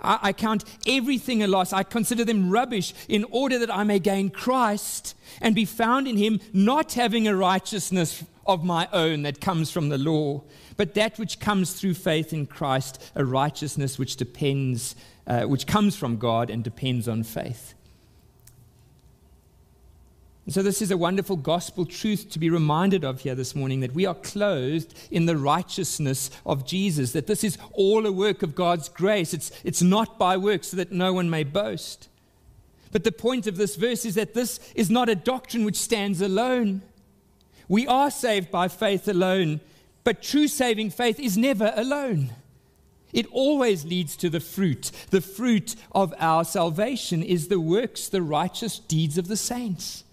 I, 0.00 0.18
I 0.22 0.32
count 0.32 0.64
everything 0.86 1.42
a 1.42 1.46
loss. 1.46 1.72
I 1.72 1.82
consider 1.82 2.24
them 2.24 2.50
rubbish 2.50 2.94
in 3.08 3.24
order 3.30 3.58
that 3.58 3.74
I 3.74 3.84
may 3.84 3.98
gain 3.98 4.30
Christ 4.30 5.14
and 5.40 5.54
be 5.54 5.64
found 5.64 6.08
in 6.08 6.16
him, 6.16 6.40
not 6.52 6.94
having 6.94 7.26
a 7.26 7.36
righteousness 7.36 8.24
of 8.46 8.64
my 8.64 8.88
own 8.92 9.22
that 9.22 9.40
comes 9.40 9.70
from 9.70 9.88
the 9.88 9.98
law, 9.98 10.42
but 10.76 10.94
that 10.94 11.18
which 11.18 11.40
comes 11.40 11.72
through 11.72 11.94
faith 11.94 12.32
in 12.32 12.46
Christ, 12.46 13.12
a 13.14 13.24
righteousness 13.24 13.98
which 13.98 14.16
depends, 14.16 14.94
uh, 15.26 15.42
which 15.42 15.66
comes 15.66 15.96
from 15.96 16.16
God 16.16 16.50
and 16.50 16.62
depends 16.62 17.08
on 17.08 17.22
faith. 17.22 17.74
And 20.46 20.54
so, 20.54 20.62
this 20.62 20.80
is 20.80 20.92
a 20.92 20.96
wonderful 20.96 21.36
gospel 21.36 21.84
truth 21.84 22.30
to 22.30 22.38
be 22.38 22.50
reminded 22.50 23.04
of 23.04 23.22
here 23.22 23.34
this 23.34 23.56
morning 23.56 23.80
that 23.80 23.94
we 23.94 24.06
are 24.06 24.14
clothed 24.14 24.94
in 25.10 25.26
the 25.26 25.36
righteousness 25.36 26.30
of 26.46 26.64
Jesus, 26.64 27.10
that 27.12 27.26
this 27.26 27.42
is 27.42 27.58
all 27.72 28.06
a 28.06 28.12
work 28.12 28.44
of 28.44 28.54
God's 28.54 28.88
grace. 28.88 29.34
It's, 29.34 29.50
it's 29.64 29.82
not 29.82 30.20
by 30.20 30.36
works 30.36 30.68
so 30.68 30.76
that 30.76 30.92
no 30.92 31.12
one 31.12 31.28
may 31.28 31.42
boast. 31.42 32.08
But 32.92 33.02
the 33.02 33.10
point 33.10 33.48
of 33.48 33.56
this 33.56 33.74
verse 33.74 34.04
is 34.04 34.14
that 34.14 34.34
this 34.34 34.60
is 34.76 34.88
not 34.88 35.08
a 35.08 35.16
doctrine 35.16 35.64
which 35.64 35.76
stands 35.76 36.20
alone. 36.20 36.82
We 37.66 37.88
are 37.88 38.12
saved 38.12 38.52
by 38.52 38.68
faith 38.68 39.08
alone, 39.08 39.60
but 40.04 40.22
true 40.22 40.46
saving 40.46 40.90
faith 40.90 41.18
is 41.18 41.36
never 41.36 41.72
alone. 41.74 42.30
It 43.12 43.26
always 43.32 43.84
leads 43.84 44.16
to 44.18 44.30
the 44.30 44.38
fruit. 44.38 44.92
The 45.10 45.20
fruit 45.20 45.74
of 45.90 46.14
our 46.20 46.44
salvation 46.44 47.24
is 47.24 47.48
the 47.48 47.58
works, 47.58 48.08
the 48.08 48.22
righteous 48.22 48.78
deeds 48.78 49.18
of 49.18 49.26
the 49.26 49.36
saints. 49.36 50.04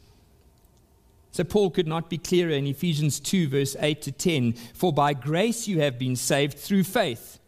So 1.34 1.44
Paul 1.44 1.72
could 1.72 1.88
not 1.88 2.12
be 2.12 2.20
clearer 2.20 2.52
in 2.52 2.68
Ephesians 2.68 3.20
2, 3.20 3.50
verse 3.50 3.76
8 3.80 4.04
to 4.04 4.12
10 4.12 4.54
For 4.76 4.94
by 4.94 5.14
grace 5.16 5.68
you 5.68 5.82
have 5.82 5.98
been 5.98 6.16
saved 6.16 6.60
through 6.60 6.84
faith. 6.84 7.40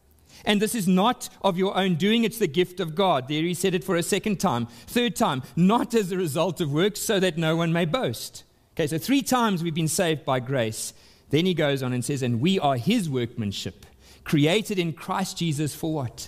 And 0.44 0.60
this 0.60 0.74
is 0.74 0.88
not 0.88 1.30
of 1.44 1.58
your 1.58 1.78
own 1.78 1.94
doing, 1.94 2.24
it's 2.24 2.40
the 2.40 2.48
gift 2.48 2.80
of 2.80 2.96
God. 2.96 3.28
There 3.28 3.44
he 3.44 3.54
said 3.54 3.76
it 3.76 3.84
for 3.84 3.96
a 3.96 4.04
second 4.04 4.40
time. 4.40 4.66
Third 4.88 5.16
time, 5.16 5.44
not 5.56 5.94
as 5.94 6.12
a 6.12 6.18
result 6.18 6.62
of 6.62 6.72
works, 6.72 7.00
so 7.00 7.20
that 7.20 7.38
no 7.38 7.56
one 7.56 7.72
may 7.72 7.86
boast. 7.86 8.44
Okay, 8.74 8.88
so 8.88 8.98
three 8.98 9.22
times 9.22 9.64
we've 9.64 9.76
been 9.76 9.88
saved 9.88 10.26
by 10.26 10.40
grace. 10.40 10.94
Then 11.30 11.46
he 11.46 11.54
goes 11.54 11.84
on 11.84 11.94
and 11.94 12.04
says, 12.04 12.24
And 12.24 12.42
we 12.42 12.60
are 12.60 12.78
his 12.78 13.08
workmanship, 13.08 13.86
created 14.24 14.80
in 14.80 14.94
Christ 14.94 15.38
Jesus 15.38 15.76
for 15.76 15.94
what? 15.94 16.28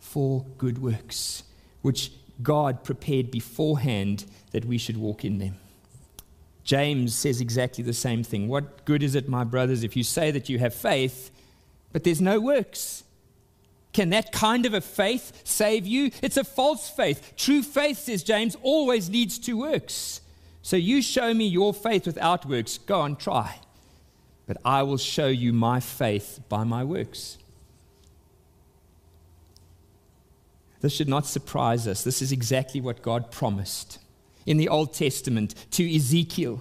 For 0.00 0.44
good 0.58 0.82
works, 0.82 1.44
which 1.80 2.12
God 2.42 2.84
prepared 2.84 3.30
beforehand 3.30 4.26
that 4.52 4.66
we 4.66 4.76
should 4.76 4.98
walk 4.98 5.24
in 5.24 5.38
them. 5.38 5.56
James 6.64 7.14
says 7.14 7.40
exactly 7.40 7.82
the 7.82 7.92
same 7.92 8.22
thing. 8.22 8.48
What 8.48 8.84
good 8.84 9.02
is 9.02 9.14
it, 9.14 9.28
my 9.28 9.44
brothers, 9.44 9.82
if 9.82 9.96
you 9.96 10.04
say 10.04 10.30
that 10.30 10.48
you 10.48 10.58
have 10.58 10.74
faith, 10.74 11.30
but 11.92 12.04
there's 12.04 12.20
no 12.20 12.40
works? 12.40 13.04
Can 13.92 14.10
that 14.10 14.30
kind 14.30 14.66
of 14.66 14.74
a 14.74 14.80
faith 14.80 15.42
save 15.44 15.86
you? 15.86 16.10
It's 16.22 16.36
a 16.36 16.44
false 16.44 16.88
faith. 16.88 17.32
True 17.36 17.62
faith, 17.62 17.98
says 17.98 18.22
James, 18.22 18.56
always 18.62 19.10
leads 19.10 19.38
to 19.40 19.58
works. 19.58 20.20
So 20.62 20.76
you 20.76 21.02
show 21.02 21.34
me 21.34 21.46
your 21.46 21.74
faith 21.74 22.06
without 22.06 22.46
works. 22.46 22.78
Go 22.78 23.00
on, 23.00 23.16
try. 23.16 23.58
But 24.46 24.58
I 24.64 24.82
will 24.82 24.98
show 24.98 25.26
you 25.26 25.52
my 25.52 25.80
faith 25.80 26.40
by 26.48 26.64
my 26.64 26.84
works. 26.84 27.38
This 30.80 30.94
should 30.94 31.08
not 31.08 31.26
surprise 31.26 31.86
us. 31.86 32.04
This 32.04 32.22
is 32.22 32.32
exactly 32.32 32.80
what 32.80 33.02
God 33.02 33.30
promised 33.30 33.98
in 34.50 34.56
the 34.56 34.68
Old 34.68 34.92
Testament 34.92 35.54
to 35.70 35.96
Ezekiel. 35.96 36.60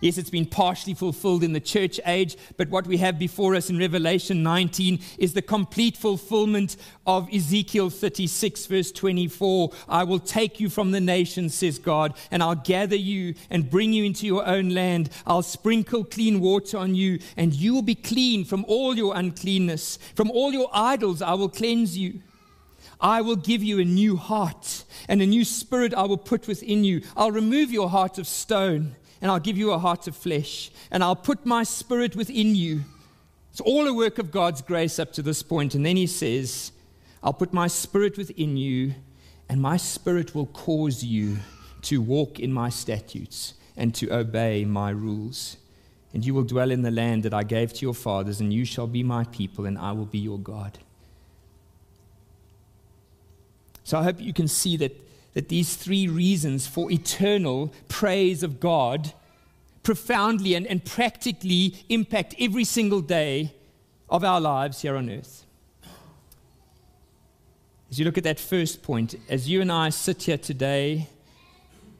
Yes, 0.00 0.18
it's 0.18 0.30
been 0.30 0.46
partially 0.46 0.94
fulfilled 0.94 1.44
in 1.44 1.52
the 1.52 1.60
church 1.60 2.00
age, 2.04 2.36
but 2.56 2.68
what 2.68 2.86
we 2.86 2.96
have 2.98 3.16
before 3.16 3.54
us 3.54 3.70
in 3.70 3.78
Revelation 3.78 4.42
19 4.42 4.98
is 5.18 5.34
the 5.34 5.42
complete 5.42 5.96
fulfillment 5.96 6.76
of 7.06 7.32
Ezekiel 7.32 7.90
36, 7.90 8.66
verse 8.66 8.90
24. 8.90 9.70
I 9.88 10.02
will 10.02 10.18
take 10.18 10.58
you 10.58 10.68
from 10.68 10.90
the 10.90 11.00
nations, 11.00 11.54
says 11.54 11.78
God, 11.78 12.14
and 12.32 12.42
I'll 12.42 12.56
gather 12.56 12.96
you 12.96 13.34
and 13.50 13.70
bring 13.70 13.92
you 13.92 14.04
into 14.04 14.26
your 14.26 14.44
own 14.44 14.70
land. 14.70 15.10
I'll 15.24 15.42
sprinkle 15.42 16.02
clean 16.02 16.40
water 16.40 16.76
on 16.76 16.96
you, 16.96 17.20
and 17.36 17.54
you 17.54 17.72
will 17.72 17.82
be 17.82 17.94
clean 17.94 18.44
from 18.44 18.64
all 18.66 18.96
your 18.96 19.16
uncleanness. 19.16 19.98
From 20.16 20.30
all 20.32 20.52
your 20.52 20.70
idols, 20.72 21.22
I 21.22 21.34
will 21.34 21.48
cleanse 21.48 21.96
you. 21.96 22.20
I 23.00 23.20
will 23.20 23.36
give 23.36 23.62
you 23.62 23.78
a 23.78 23.84
new 23.84 24.16
heart, 24.16 24.84
and 25.08 25.22
a 25.22 25.26
new 25.26 25.44
spirit 25.44 25.94
I 25.94 26.04
will 26.04 26.18
put 26.18 26.48
within 26.48 26.82
you. 26.82 27.02
I'll 27.16 27.30
remove 27.30 27.70
your 27.70 27.88
heart 27.88 28.18
of 28.18 28.26
stone, 28.26 28.96
and 29.20 29.30
I'll 29.30 29.38
give 29.38 29.56
you 29.56 29.70
a 29.70 29.78
heart 29.78 30.08
of 30.08 30.16
flesh, 30.16 30.70
and 30.90 31.04
I'll 31.04 31.16
put 31.16 31.46
my 31.46 31.62
spirit 31.62 32.16
within 32.16 32.54
you. 32.54 32.82
It's 33.50 33.60
all 33.60 33.86
a 33.86 33.94
work 33.94 34.18
of 34.18 34.30
God's 34.30 34.62
grace 34.62 34.98
up 34.98 35.12
to 35.14 35.22
this 35.22 35.42
point. 35.42 35.74
And 35.74 35.84
then 35.84 35.96
he 35.96 36.06
says, 36.06 36.70
I'll 37.22 37.32
put 37.32 37.52
my 37.52 37.66
spirit 37.66 38.16
within 38.16 38.56
you, 38.56 38.94
and 39.48 39.60
my 39.60 39.76
spirit 39.76 40.34
will 40.34 40.46
cause 40.46 41.02
you 41.02 41.38
to 41.82 42.00
walk 42.00 42.38
in 42.38 42.52
my 42.52 42.68
statutes 42.68 43.54
and 43.76 43.94
to 43.94 44.12
obey 44.12 44.64
my 44.64 44.90
rules. 44.90 45.56
And 46.12 46.24
you 46.24 46.34
will 46.34 46.44
dwell 46.44 46.70
in 46.70 46.82
the 46.82 46.90
land 46.90 47.22
that 47.24 47.34
I 47.34 47.42
gave 47.44 47.72
to 47.74 47.82
your 47.82 47.94
fathers, 47.94 48.40
and 48.40 48.52
you 48.52 48.64
shall 48.64 48.86
be 48.86 49.02
my 49.02 49.24
people, 49.24 49.66
and 49.66 49.78
I 49.78 49.92
will 49.92 50.06
be 50.06 50.18
your 50.18 50.38
God. 50.38 50.78
So 53.88 53.98
I 53.98 54.02
hope 54.02 54.20
you 54.20 54.34
can 54.34 54.48
see 54.48 54.76
that, 54.76 54.94
that 55.32 55.48
these 55.48 55.74
three 55.74 56.08
reasons 56.08 56.66
for 56.66 56.92
eternal 56.92 57.72
praise 57.88 58.42
of 58.42 58.60
God 58.60 59.14
profoundly 59.82 60.52
and, 60.52 60.66
and 60.66 60.84
practically 60.84 61.74
impact 61.88 62.34
every 62.38 62.64
single 62.64 63.00
day 63.00 63.54
of 64.10 64.24
our 64.24 64.42
lives 64.42 64.82
here 64.82 64.94
on 64.94 65.08
earth. 65.08 65.46
As 67.90 67.98
you 67.98 68.04
look 68.04 68.18
at 68.18 68.24
that 68.24 68.38
first 68.38 68.82
point, 68.82 69.14
as 69.30 69.48
you 69.48 69.62
and 69.62 69.72
I 69.72 69.88
sit 69.88 70.24
here 70.24 70.36
today 70.36 71.08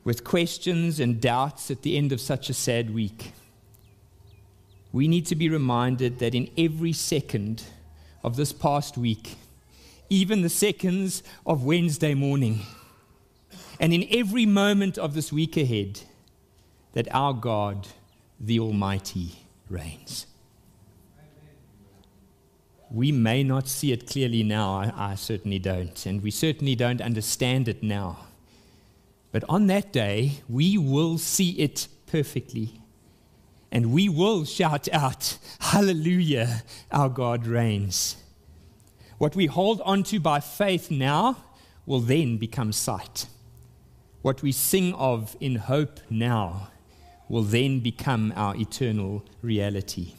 with 0.05 0.24
questions 0.24 1.01
and 1.01 1.18
doubts 1.22 1.70
at 1.70 1.81
the 1.81 1.96
end 1.96 2.12
of 2.12 2.20
such 2.20 2.51
a 2.51 2.55
sad 2.55 2.92
week, 2.92 3.33
we 4.92 5.09
need 5.09 5.24
to 5.24 5.35
be 5.35 5.48
reminded 5.48 6.18
that 6.18 6.35
in 6.35 6.51
every 6.59 6.92
second 6.92 7.62
of 8.22 8.37
this 8.37 8.53
past 8.53 8.98
week, 8.98 9.38
even 10.11 10.42
the 10.42 10.49
seconds 10.49 11.23
of 11.47 11.64
Wednesday 11.64 12.14
morning, 12.14 12.61
and 13.81 13.92
in 13.92 14.07
every 14.11 14.47
moment 14.47 14.99
of 14.99 15.14
this 15.14 15.33
week 15.33 15.57
ahead, 15.57 16.01
that 16.94 17.09
our 17.14 17.33
God, 17.33 17.87
the 18.40 18.59
Almighty, 18.59 19.38
reigns. 19.68 20.27
We 22.90 23.12
may 23.12 23.42
not 23.42 23.68
see 23.68 23.92
it 23.92 24.07
clearly 24.07 24.42
now, 24.42 24.92
I, 24.97 25.14
certainly 25.14 25.59
don't, 25.59 26.07
and 26.07 26.23
we 26.23 26.31
certainly 26.31 26.75
don't 26.75 27.03
understand 27.03 27.68
it 27.68 27.83
now. 27.83 28.27
But 29.31 29.44
on 29.49 29.66
that 29.66 29.92
day, 29.92 30.40
we 30.49 30.79
will 30.79 31.18
see 31.18 31.51
it 31.51 31.87
perfectly. 32.07 32.81
And 33.71 33.92
we 33.92 34.09
will 34.09 34.47
shout 34.47 34.88
out, 34.90 35.37
Hallelujah, 35.61 36.62
our 36.90 37.11
God 37.11 37.47
reigns. 37.47 38.16
What 39.18 39.35
we 39.35 39.46
hold 39.46 39.81
onto 39.81 40.20
by 40.20 40.40
faith 40.40 40.90
now 40.90 41.37
will 41.87 42.00
then 42.00 42.38
become 42.38 42.72
sight. 42.72 43.26
What 44.22 44.42
we 44.42 44.52
sing 44.52 44.94
of 44.94 45.37
in 45.40 45.57
hope 45.57 46.00
now 46.09 46.68
will 47.28 47.42
then 47.42 47.81
become 47.81 48.33
our 48.37 48.57
eternal 48.57 49.24
reality. 49.42 50.14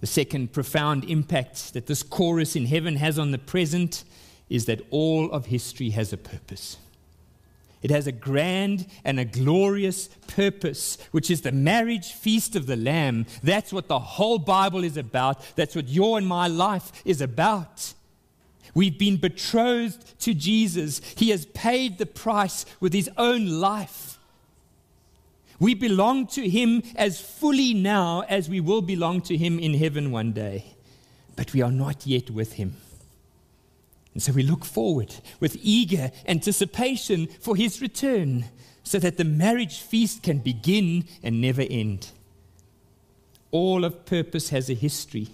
The 0.00 0.06
second 0.06 0.52
profound 0.52 1.04
impact 1.04 1.74
that 1.74 1.86
this 1.86 2.02
chorus 2.02 2.56
in 2.56 2.66
heaven 2.66 2.96
has 2.96 3.18
on 3.18 3.30
the 3.30 3.38
present 3.38 4.04
is 4.48 4.66
that 4.66 4.80
all 4.90 5.30
of 5.32 5.46
history 5.46 5.90
has 5.90 6.12
a 6.12 6.16
purpose. 6.16 6.76
It 7.82 7.90
has 7.90 8.06
a 8.06 8.12
grand 8.12 8.86
and 9.04 9.20
a 9.20 9.24
glorious 9.24 10.08
purpose, 10.26 10.98
which 11.12 11.30
is 11.30 11.42
the 11.42 11.52
marriage 11.52 12.12
feast 12.12 12.56
of 12.56 12.66
the 12.66 12.76
Lamb. 12.76 13.26
That's 13.42 13.72
what 13.72 13.88
the 13.88 13.98
whole 13.98 14.38
Bible 14.38 14.82
is 14.82 14.96
about. 14.96 15.40
That's 15.56 15.76
what 15.76 15.88
your 15.88 16.18
and 16.18 16.26
my 16.26 16.48
life 16.48 16.90
is 17.04 17.20
about. 17.20 17.94
We've 18.74 18.98
been 18.98 19.16
betrothed 19.16 20.18
to 20.20 20.34
Jesus, 20.34 21.00
He 21.16 21.30
has 21.30 21.46
paid 21.46 21.98
the 21.98 22.06
price 22.06 22.66
with 22.80 22.92
His 22.92 23.08
own 23.16 23.60
life. 23.60 24.18
We 25.58 25.74
belong 25.74 26.26
to 26.28 26.48
Him 26.48 26.82
as 26.94 27.20
fully 27.20 27.72
now 27.72 28.24
as 28.28 28.48
we 28.48 28.60
will 28.60 28.82
belong 28.82 29.22
to 29.22 29.36
Him 29.36 29.58
in 29.58 29.74
heaven 29.74 30.10
one 30.10 30.32
day, 30.32 30.74
but 31.36 31.54
we 31.54 31.62
are 31.62 31.72
not 31.72 32.06
yet 32.06 32.30
with 32.30 32.54
Him. 32.54 32.76
And 34.16 34.22
so 34.22 34.32
we 34.32 34.44
look 34.44 34.64
forward 34.64 35.14
with 35.40 35.58
eager 35.60 36.10
anticipation 36.26 37.26
for 37.38 37.54
His 37.54 37.82
return 37.82 38.46
so 38.82 38.98
that 38.98 39.18
the 39.18 39.24
marriage 39.24 39.80
feast 39.80 40.22
can 40.22 40.38
begin 40.38 41.04
and 41.22 41.38
never 41.38 41.60
end. 41.60 42.12
All 43.50 43.84
of 43.84 44.06
purpose 44.06 44.48
has 44.48 44.70
a 44.70 44.72
history. 44.72 45.28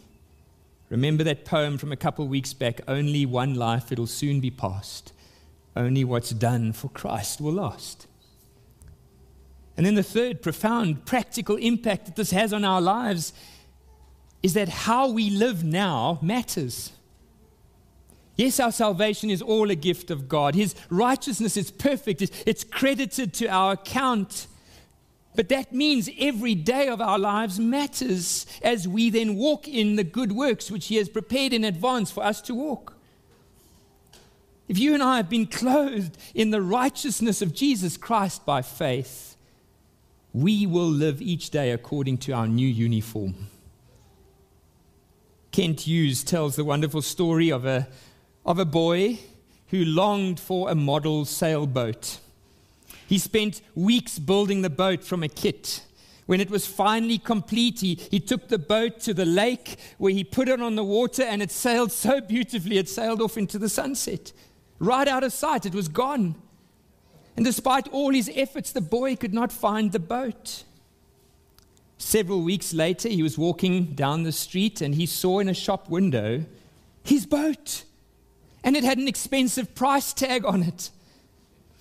Remember 0.88 1.22
that 1.22 1.44
poem 1.44 1.78
from 1.78 1.92
a 1.92 1.96
couple 1.96 2.26
weeks 2.26 2.54
back 2.54 2.80
only 2.88 3.24
one 3.24 3.54
life, 3.54 3.92
it'll 3.92 4.08
soon 4.08 4.40
be 4.40 4.50
past. 4.50 5.12
Only 5.76 6.02
what's 6.02 6.30
done 6.30 6.72
for 6.72 6.88
Christ 6.88 7.40
will 7.40 7.52
last. 7.52 8.08
And 9.76 9.86
then 9.86 9.94
the 9.94 10.02
third 10.02 10.42
profound 10.42 11.06
practical 11.06 11.54
impact 11.54 12.06
that 12.06 12.16
this 12.16 12.32
has 12.32 12.52
on 12.52 12.64
our 12.64 12.80
lives 12.80 13.32
is 14.42 14.54
that 14.54 14.68
how 14.68 15.08
we 15.08 15.30
live 15.30 15.62
now 15.62 16.18
matters. 16.20 16.90
Yes, 18.36 18.58
our 18.58 18.72
salvation 18.72 19.30
is 19.30 19.42
all 19.42 19.70
a 19.70 19.74
gift 19.74 20.10
of 20.10 20.28
God. 20.28 20.54
His 20.54 20.74
righteousness 20.88 21.56
is 21.56 21.70
perfect, 21.70 22.22
it's 22.46 22.64
credited 22.64 23.34
to 23.34 23.46
our 23.46 23.72
account. 23.72 24.46
But 25.34 25.48
that 25.48 25.72
means 25.72 26.10
every 26.18 26.54
day 26.54 26.88
of 26.88 27.00
our 27.00 27.18
lives 27.18 27.58
matters 27.58 28.46
as 28.62 28.86
we 28.86 29.08
then 29.08 29.36
walk 29.36 29.66
in 29.66 29.96
the 29.96 30.04
good 30.04 30.32
works 30.32 30.70
which 30.70 30.88
He 30.88 30.96
has 30.96 31.08
prepared 31.08 31.52
in 31.52 31.64
advance 31.64 32.10
for 32.10 32.22
us 32.22 32.40
to 32.42 32.54
walk. 32.54 32.94
If 34.68 34.78
you 34.78 34.94
and 34.94 35.02
I 35.02 35.16
have 35.16 35.28
been 35.28 35.46
clothed 35.46 36.16
in 36.34 36.50
the 36.50 36.62
righteousness 36.62 37.42
of 37.42 37.54
Jesus 37.54 37.96
Christ 37.96 38.46
by 38.46 38.62
faith, 38.62 39.36
we 40.32 40.66
will 40.66 40.88
live 40.88 41.20
each 41.20 41.50
day 41.50 41.70
according 41.70 42.18
to 42.18 42.32
our 42.32 42.48
new 42.48 42.68
uniform. 42.68 43.48
Kent 45.50 45.80
Hughes 45.80 46.24
tells 46.24 46.56
the 46.56 46.64
wonderful 46.64 47.02
story 47.02 47.50
of 47.50 47.66
a, 47.66 47.88
of 48.44 48.58
a 48.58 48.64
boy 48.64 49.18
who 49.68 49.84
longed 49.84 50.38
for 50.38 50.70
a 50.70 50.74
model 50.74 51.24
sailboat. 51.24 52.18
He 53.06 53.18
spent 53.18 53.62
weeks 53.74 54.18
building 54.18 54.62
the 54.62 54.70
boat 54.70 55.04
from 55.04 55.22
a 55.22 55.28
kit. 55.28 55.84
When 56.26 56.40
it 56.40 56.50
was 56.50 56.66
finally 56.66 57.18
complete, 57.18 57.80
he, 57.80 57.94
he 57.94 58.20
took 58.20 58.48
the 58.48 58.58
boat 58.58 59.00
to 59.00 59.14
the 59.14 59.24
lake 59.24 59.76
where 59.98 60.12
he 60.12 60.24
put 60.24 60.48
it 60.48 60.60
on 60.60 60.76
the 60.76 60.84
water 60.84 61.22
and 61.22 61.42
it 61.42 61.50
sailed 61.50 61.92
so 62.06 62.20
beautifully, 62.20 62.78
it 62.78 62.88
sailed 62.88 63.20
off 63.20 63.36
into 63.36 63.58
the 63.58 63.68
sunset. 63.68 64.32
Right 64.78 65.06
out 65.06 65.24
of 65.24 65.32
sight, 65.32 65.66
it 65.66 65.74
was 65.74 65.88
gone. 65.88 66.34
And 67.36 67.44
despite 67.44 67.88
all 67.88 68.10
his 68.10 68.30
efforts, 68.34 68.72
the 68.72 68.80
boy 68.80 69.16
could 69.16 69.32
not 69.32 69.52
find 69.52 69.92
the 69.92 69.98
boat. 69.98 70.64
Several 71.98 72.42
weeks 72.42 72.74
later, 72.74 73.08
he 73.08 73.22
was 73.22 73.38
walking 73.38 73.94
down 73.94 74.24
the 74.24 74.32
street 74.32 74.80
and 74.80 74.94
he 74.94 75.06
saw 75.06 75.38
in 75.38 75.48
a 75.48 75.54
shop 75.54 75.88
window 75.88 76.44
his 77.04 77.26
boat. 77.26 77.84
And 78.64 78.76
it 78.76 78.84
had 78.84 78.98
an 78.98 79.08
expensive 79.08 79.74
price 79.74 80.12
tag 80.12 80.44
on 80.44 80.62
it. 80.62 80.90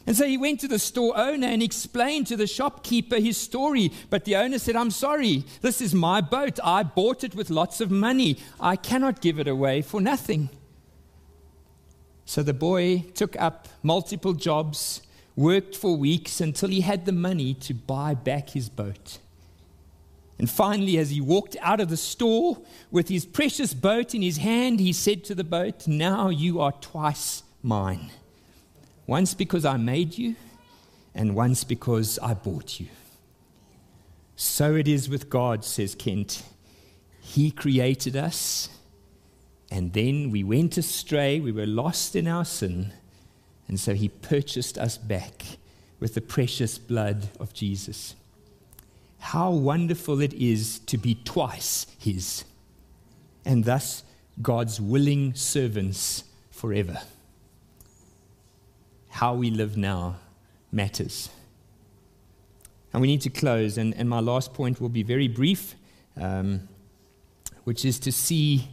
And 0.08 0.15
so 0.15 0.26
he 0.26 0.38
went 0.38 0.60
to 0.62 0.67
the 0.67 0.80
store 0.80 1.15
owner 1.15 1.48
and 1.48 1.62
explained 1.62 2.26
to 2.28 2.36
the 2.36 2.48
shopkeeper 2.48 3.17
his 3.17 3.38
story. 3.38 3.91
But 4.10 4.26
the 4.26 4.36
owner 4.36 4.58
said, 4.58 4.76
I'm 4.76 4.89
sorry, 4.89 5.46
this 5.62 5.80
is 5.80 5.94
my 5.94 6.22
boat. 6.22 6.60
I 6.63 6.84
bought 6.84 7.24
it 7.24 7.36
with 7.36 7.52
lots 7.52 7.82
of 7.82 7.91
money. 7.91 8.39
I 8.60 8.76
cannot 8.76 9.22
give 9.22 9.39
it 9.39 9.48
away 9.48 9.84
for 9.84 10.02
nothing. 10.02 10.50
So 12.26 12.41
the 12.41 12.54
boy 12.54 13.06
took 13.13 13.39
up 13.39 13.67
multiple 13.84 14.34
jobs 14.34 15.02
worked 15.36 15.76
for 15.76 15.96
weeks 15.96 16.41
until 16.41 16.70
he 16.70 16.82
had 16.82 17.06
the 17.06 17.12
money 17.12 17.54
to 17.54 17.74
buy 17.74 18.13
back 18.13 18.50
his 18.52 18.70
boat. 18.70 19.20
And 20.41 20.49
finally, 20.49 20.97
as 20.97 21.12
he 21.12 21.21
walked 21.21 21.56
out 21.62 21.80
of 21.80 21.88
the 21.88 21.95
store 21.95 22.58
with 22.89 23.08
his 23.08 23.25
precious 23.25 23.73
boat 23.73 24.13
in 24.13 24.21
his 24.21 24.38
hand, 24.38 24.82
he 24.82 24.91
said 24.91 25.23
to 25.25 25.36
the 25.36 25.45
boat, 25.45 25.88
Now 25.88 26.27
you 26.27 26.60
are 26.60 26.73
twice 26.73 27.43
mine. 27.63 28.12
Once 29.08 29.34
because 29.34 29.63
I 29.63 29.77
made 29.77 30.17
you, 30.17 30.36
and 31.15 31.36
once 31.36 31.63
because 31.63 32.19
I 32.19 32.34
bought 32.34 32.80
you. 32.80 32.88
So 34.36 34.75
it 34.75 34.88
is 34.88 35.08
with 35.08 35.30
God, 35.30 35.63
says 35.63 35.95
Kent. 35.95 36.43
He 37.21 37.51
created 37.51 38.17
us, 38.17 38.67
and 39.69 39.93
then 39.93 40.32
we 40.32 40.43
went 40.43 40.77
astray, 40.77 41.39
we 41.39 41.54
were 41.54 41.67
lost 41.67 42.17
in 42.17 42.27
our 42.27 42.45
sin 42.45 42.91
and 43.71 43.80
so 43.80 43.93
he 43.93 44.10
purchased 44.10 44.77
us 44.77 44.98
back 44.98 45.46
with 46.02 46.13
the 46.13 46.19
precious 46.19 46.77
blood 46.77 47.29
of 47.39 47.54
Jesus. 47.54 48.15
How 49.22 49.52
wonderful 49.52 50.19
it 50.19 50.34
is 50.34 50.80
to 50.88 50.98
be 50.98 51.15
twice 51.15 51.88
his, 51.98 52.44
and 53.46 53.63
thus 53.63 54.04
God's 54.42 54.82
willing 54.82 55.36
servants 55.36 56.26
forever. 56.50 57.00
How 59.10 59.36
we 59.36 59.52
live 59.52 59.78
now 59.78 60.17
matters. 60.72 61.30
And 62.92 63.02
we 63.02 63.08
need 63.08 63.22
to 63.22 63.30
close, 63.30 63.78
and, 63.78 63.96
and 63.96 64.10
my 64.10 64.19
last 64.19 64.54
point 64.54 64.82
will 64.82 64.90
be 64.90 65.04
very 65.04 65.28
brief, 65.28 65.76
um, 66.17 66.67
which 67.63 67.86
is 67.86 68.00
to 68.00 68.12
see 68.12 68.67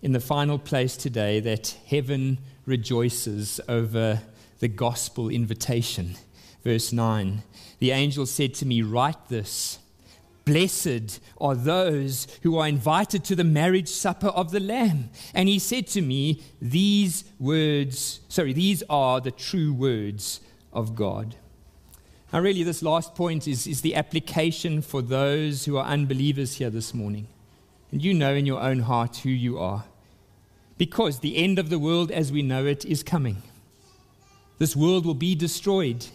in 0.00 0.12
the 0.12 0.20
final 0.20 0.58
place 0.58 0.96
today 0.96 1.40
that 1.40 1.76
heaven 1.86 2.38
rejoices 2.64 3.60
over 3.68 4.22
the 4.60 4.68
gospel 4.68 5.28
invitation. 5.28 6.14
Verse 6.62 6.92
9 6.92 7.42
The 7.80 7.90
angel 7.90 8.24
said 8.24 8.54
to 8.54 8.66
me, 8.66 8.82
Write 8.82 9.28
this. 9.28 9.78
Blessed 10.44 11.20
are 11.40 11.54
those 11.54 12.26
who 12.42 12.56
are 12.58 12.66
invited 12.66 13.24
to 13.24 13.36
the 13.36 13.44
marriage 13.44 13.88
supper 13.88 14.28
of 14.28 14.50
the 14.50 14.60
Lamb. 14.60 15.10
And 15.34 15.48
he 15.48 15.58
said 15.58 15.86
to 15.88 16.02
me, 16.02 16.42
These 16.60 17.24
words, 17.38 18.20
sorry, 18.28 18.52
these 18.52 18.82
are 18.88 19.20
the 19.20 19.30
true 19.30 19.72
words 19.72 20.40
of 20.72 20.94
God. 20.94 21.36
Now, 22.32 22.40
really, 22.40 22.62
this 22.62 22.82
last 22.82 23.14
point 23.14 23.48
is, 23.48 23.66
is 23.66 23.80
the 23.80 23.96
application 23.96 24.82
for 24.82 25.02
those 25.02 25.64
who 25.64 25.76
are 25.76 25.84
unbelievers 25.84 26.56
here 26.56 26.70
this 26.70 26.94
morning. 26.94 27.26
And 27.90 28.02
you 28.02 28.14
know 28.14 28.34
in 28.34 28.46
your 28.46 28.60
own 28.60 28.80
heart 28.80 29.18
who 29.18 29.30
you 29.30 29.58
are. 29.58 29.84
Because 30.78 31.18
the 31.18 31.36
end 31.36 31.58
of 31.58 31.70
the 31.70 31.78
world 31.78 32.10
as 32.10 32.30
we 32.30 32.42
know 32.42 32.66
it 32.66 32.84
is 32.84 33.02
coming. 33.02 33.42
This 34.58 34.76
world 34.76 35.04
will 35.04 35.14
be 35.14 35.34
destroyed. 35.34 36.06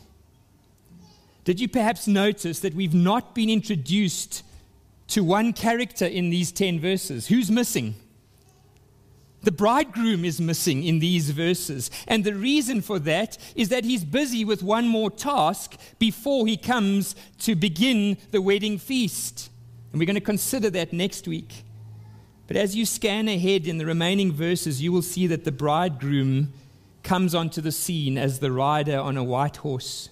Did 1.46 1.60
you 1.60 1.68
perhaps 1.68 2.08
notice 2.08 2.60
that 2.62 2.74
we've 2.74 2.94
not 2.94 3.36
been 3.36 3.52
introduced 3.52 4.44
to 5.10 5.24
one 5.24 5.54
character 5.54 6.06
in 6.06 6.32
these 6.32 6.52
10 6.52 6.80
verses? 6.80 7.28
Who's 7.28 7.52
missing? 7.52 7.94
The 9.44 9.52
bridegroom 9.52 10.26
is 10.26 10.42
missing 10.42 10.84
in 10.84 10.98
these 10.98 11.30
verses. 11.30 11.92
And 12.08 12.24
the 12.24 12.34
reason 12.34 12.82
for 12.82 12.98
that 13.00 13.38
is 13.56 13.70
that 13.70 13.86
he's 13.86 14.04
busy 14.04 14.44
with 14.44 14.64
one 14.64 14.88
more 14.88 15.12
task 15.12 15.76
before 16.00 16.48
he 16.48 16.58
comes 16.58 17.16
to 17.42 17.56
begin 17.56 18.18
the 18.32 18.42
wedding 18.42 18.80
feast. 18.80 19.52
And 19.92 20.00
we're 20.00 20.08
going 20.08 20.16
to 20.16 20.22
consider 20.22 20.72
that 20.72 20.94
next 20.94 21.28
week. 21.28 21.64
But 22.48 22.58
as 22.58 22.76
you 22.76 22.88
scan 22.88 23.28
ahead 23.28 23.68
in 23.68 23.78
the 23.78 23.86
remaining 23.86 24.32
verses, 24.32 24.82
you 24.82 24.92
will 24.92 25.04
see 25.04 25.28
that 25.28 25.44
the 25.44 25.52
bridegroom 25.52 26.52
comes 27.04 27.36
onto 27.36 27.62
the 27.62 27.72
scene 27.72 28.18
as 28.18 28.40
the 28.40 28.52
rider 28.52 28.98
on 28.98 29.16
a 29.16 29.24
white 29.24 29.58
horse. 29.58 30.10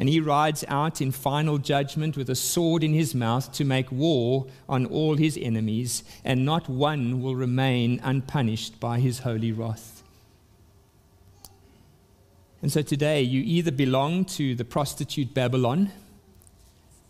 And 0.00 0.08
he 0.08 0.18
rides 0.18 0.64
out 0.66 1.02
in 1.02 1.12
final 1.12 1.58
judgment 1.58 2.16
with 2.16 2.30
a 2.30 2.34
sword 2.34 2.82
in 2.82 2.94
his 2.94 3.14
mouth 3.14 3.52
to 3.52 3.66
make 3.66 3.92
war 3.92 4.46
on 4.66 4.86
all 4.86 5.16
his 5.16 5.36
enemies, 5.36 6.04
and 6.24 6.42
not 6.42 6.70
one 6.70 7.20
will 7.20 7.36
remain 7.36 8.00
unpunished 8.02 8.80
by 8.80 8.98
his 8.98 9.18
holy 9.18 9.52
wrath. 9.52 10.02
And 12.62 12.72
so 12.72 12.80
today, 12.80 13.20
you 13.20 13.42
either 13.42 13.70
belong 13.70 14.24
to 14.36 14.54
the 14.54 14.64
prostitute 14.64 15.34
Babylon, 15.34 15.92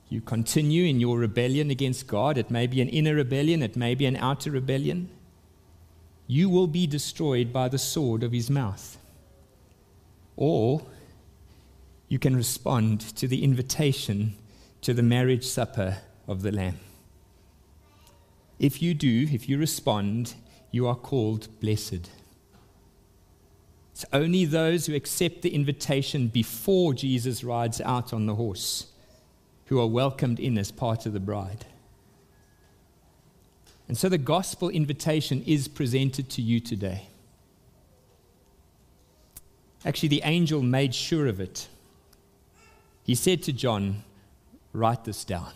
you 0.08 0.20
continue 0.20 0.82
in 0.82 0.98
your 0.98 1.16
rebellion 1.16 1.70
against 1.70 2.08
God. 2.08 2.36
It 2.36 2.50
may 2.50 2.66
be 2.66 2.80
an 2.80 2.88
inner 2.88 3.14
rebellion, 3.14 3.62
it 3.62 3.76
may 3.76 3.94
be 3.94 4.06
an 4.06 4.16
outer 4.16 4.50
rebellion. 4.50 5.10
You 6.26 6.50
will 6.50 6.66
be 6.66 6.88
destroyed 6.88 7.52
by 7.52 7.68
the 7.68 7.78
sword 7.78 8.24
of 8.24 8.32
his 8.32 8.50
mouth. 8.50 8.98
Or 10.34 10.82
you 12.10 12.18
can 12.18 12.36
respond 12.36 13.00
to 13.00 13.28
the 13.28 13.44
invitation 13.44 14.34
to 14.82 14.92
the 14.92 15.02
marriage 15.02 15.46
supper 15.46 15.98
of 16.26 16.42
the 16.42 16.50
Lamb. 16.50 16.80
If 18.58 18.82
you 18.82 18.94
do, 18.94 19.28
if 19.30 19.48
you 19.48 19.56
respond, 19.56 20.34
you 20.72 20.88
are 20.88 20.96
called 20.96 21.48
blessed. 21.60 22.10
It's 23.92 24.04
only 24.12 24.44
those 24.44 24.86
who 24.86 24.94
accept 24.94 25.42
the 25.42 25.54
invitation 25.54 26.26
before 26.26 26.94
Jesus 26.94 27.44
rides 27.44 27.80
out 27.80 28.12
on 28.12 28.26
the 28.26 28.34
horse 28.34 28.88
who 29.66 29.78
are 29.78 29.86
welcomed 29.86 30.40
in 30.40 30.58
as 30.58 30.72
part 30.72 31.06
of 31.06 31.12
the 31.12 31.20
bride. 31.20 31.64
And 33.86 33.96
so 33.96 34.08
the 34.08 34.18
gospel 34.18 34.68
invitation 34.68 35.44
is 35.46 35.68
presented 35.68 36.28
to 36.30 36.42
you 36.42 36.58
today. 36.58 37.06
Actually, 39.84 40.08
the 40.08 40.22
angel 40.24 40.60
made 40.60 40.92
sure 40.92 41.28
of 41.28 41.38
it 41.38 41.68
he 43.02 43.14
said 43.14 43.42
to 43.44 43.52
John, 43.52 44.04
Write 44.72 45.04
this 45.04 45.24
down. 45.24 45.52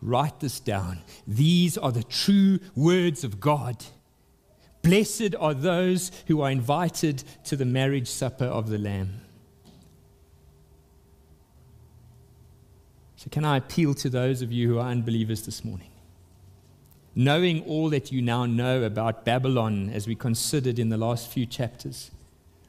Write 0.00 0.40
this 0.40 0.60
down. 0.60 0.98
These 1.26 1.76
are 1.76 1.90
the 1.90 2.04
true 2.04 2.60
words 2.76 3.24
of 3.24 3.40
God. 3.40 3.84
Blessed 4.82 5.34
are 5.40 5.54
those 5.54 6.12
who 6.28 6.40
are 6.40 6.50
invited 6.50 7.24
to 7.44 7.56
the 7.56 7.64
marriage 7.64 8.08
supper 8.08 8.44
of 8.44 8.68
the 8.68 8.78
Lamb. 8.78 9.20
So, 13.16 13.28
can 13.30 13.44
I 13.44 13.56
appeal 13.56 13.94
to 13.94 14.08
those 14.08 14.42
of 14.42 14.52
you 14.52 14.68
who 14.68 14.78
are 14.78 14.88
unbelievers 14.88 15.44
this 15.44 15.64
morning? 15.64 15.90
Knowing 17.16 17.64
all 17.64 17.90
that 17.90 18.12
you 18.12 18.22
now 18.22 18.46
know 18.46 18.84
about 18.84 19.24
Babylon 19.24 19.90
as 19.90 20.06
we 20.06 20.14
considered 20.14 20.78
in 20.78 20.88
the 20.88 20.96
last 20.96 21.28
few 21.28 21.44
chapters, 21.44 22.12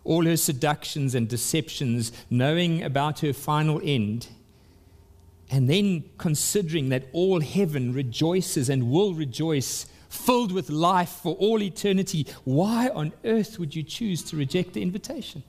all 0.03 0.25
her 0.25 0.37
seductions 0.37 1.13
and 1.15 1.27
deceptions, 1.27 2.11
knowing 2.29 2.83
about 2.83 3.19
her 3.19 3.33
final 3.33 3.81
end, 3.83 4.27
and 5.51 5.69
then 5.69 6.03
considering 6.17 6.89
that 6.89 7.05
all 7.11 7.41
heaven 7.41 7.93
rejoices 7.93 8.69
and 8.69 8.91
will 8.91 9.13
rejoice, 9.13 9.87
filled 10.09 10.51
with 10.51 10.69
life 10.69 11.09
for 11.09 11.35
all 11.35 11.61
eternity, 11.61 12.25
why 12.43 12.89
on 12.89 13.13
earth 13.25 13.59
would 13.59 13.75
you 13.75 13.83
choose 13.83 14.23
to 14.23 14.35
reject 14.35 14.73
the 14.73 14.81
invitation? 14.81 15.43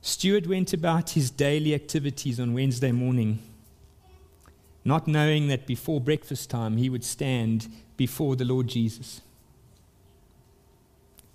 Stuart 0.00 0.46
went 0.48 0.72
about 0.72 1.10
his 1.10 1.30
daily 1.30 1.74
activities 1.74 2.40
on 2.40 2.54
Wednesday 2.54 2.90
morning, 2.90 3.38
not 4.84 5.06
knowing 5.06 5.46
that 5.48 5.66
before 5.66 6.00
breakfast 6.00 6.50
time 6.50 6.76
he 6.76 6.90
would 6.90 7.04
stand 7.04 7.68
before 7.96 8.34
the 8.34 8.44
Lord 8.44 8.66
Jesus. 8.66 9.20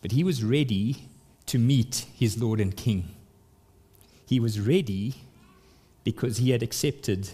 But 0.08 0.14
he 0.14 0.24
was 0.24 0.42
ready 0.42 1.10
to 1.48 1.60
meet 1.60 2.06
his 2.16 2.42
Lord 2.42 2.62
and 2.62 2.74
King. 2.74 3.14
He 4.26 4.40
was 4.40 4.58
ready 4.58 5.16
because 6.06 6.38
he 6.38 6.52
had 6.52 6.64
accepted 6.64 7.30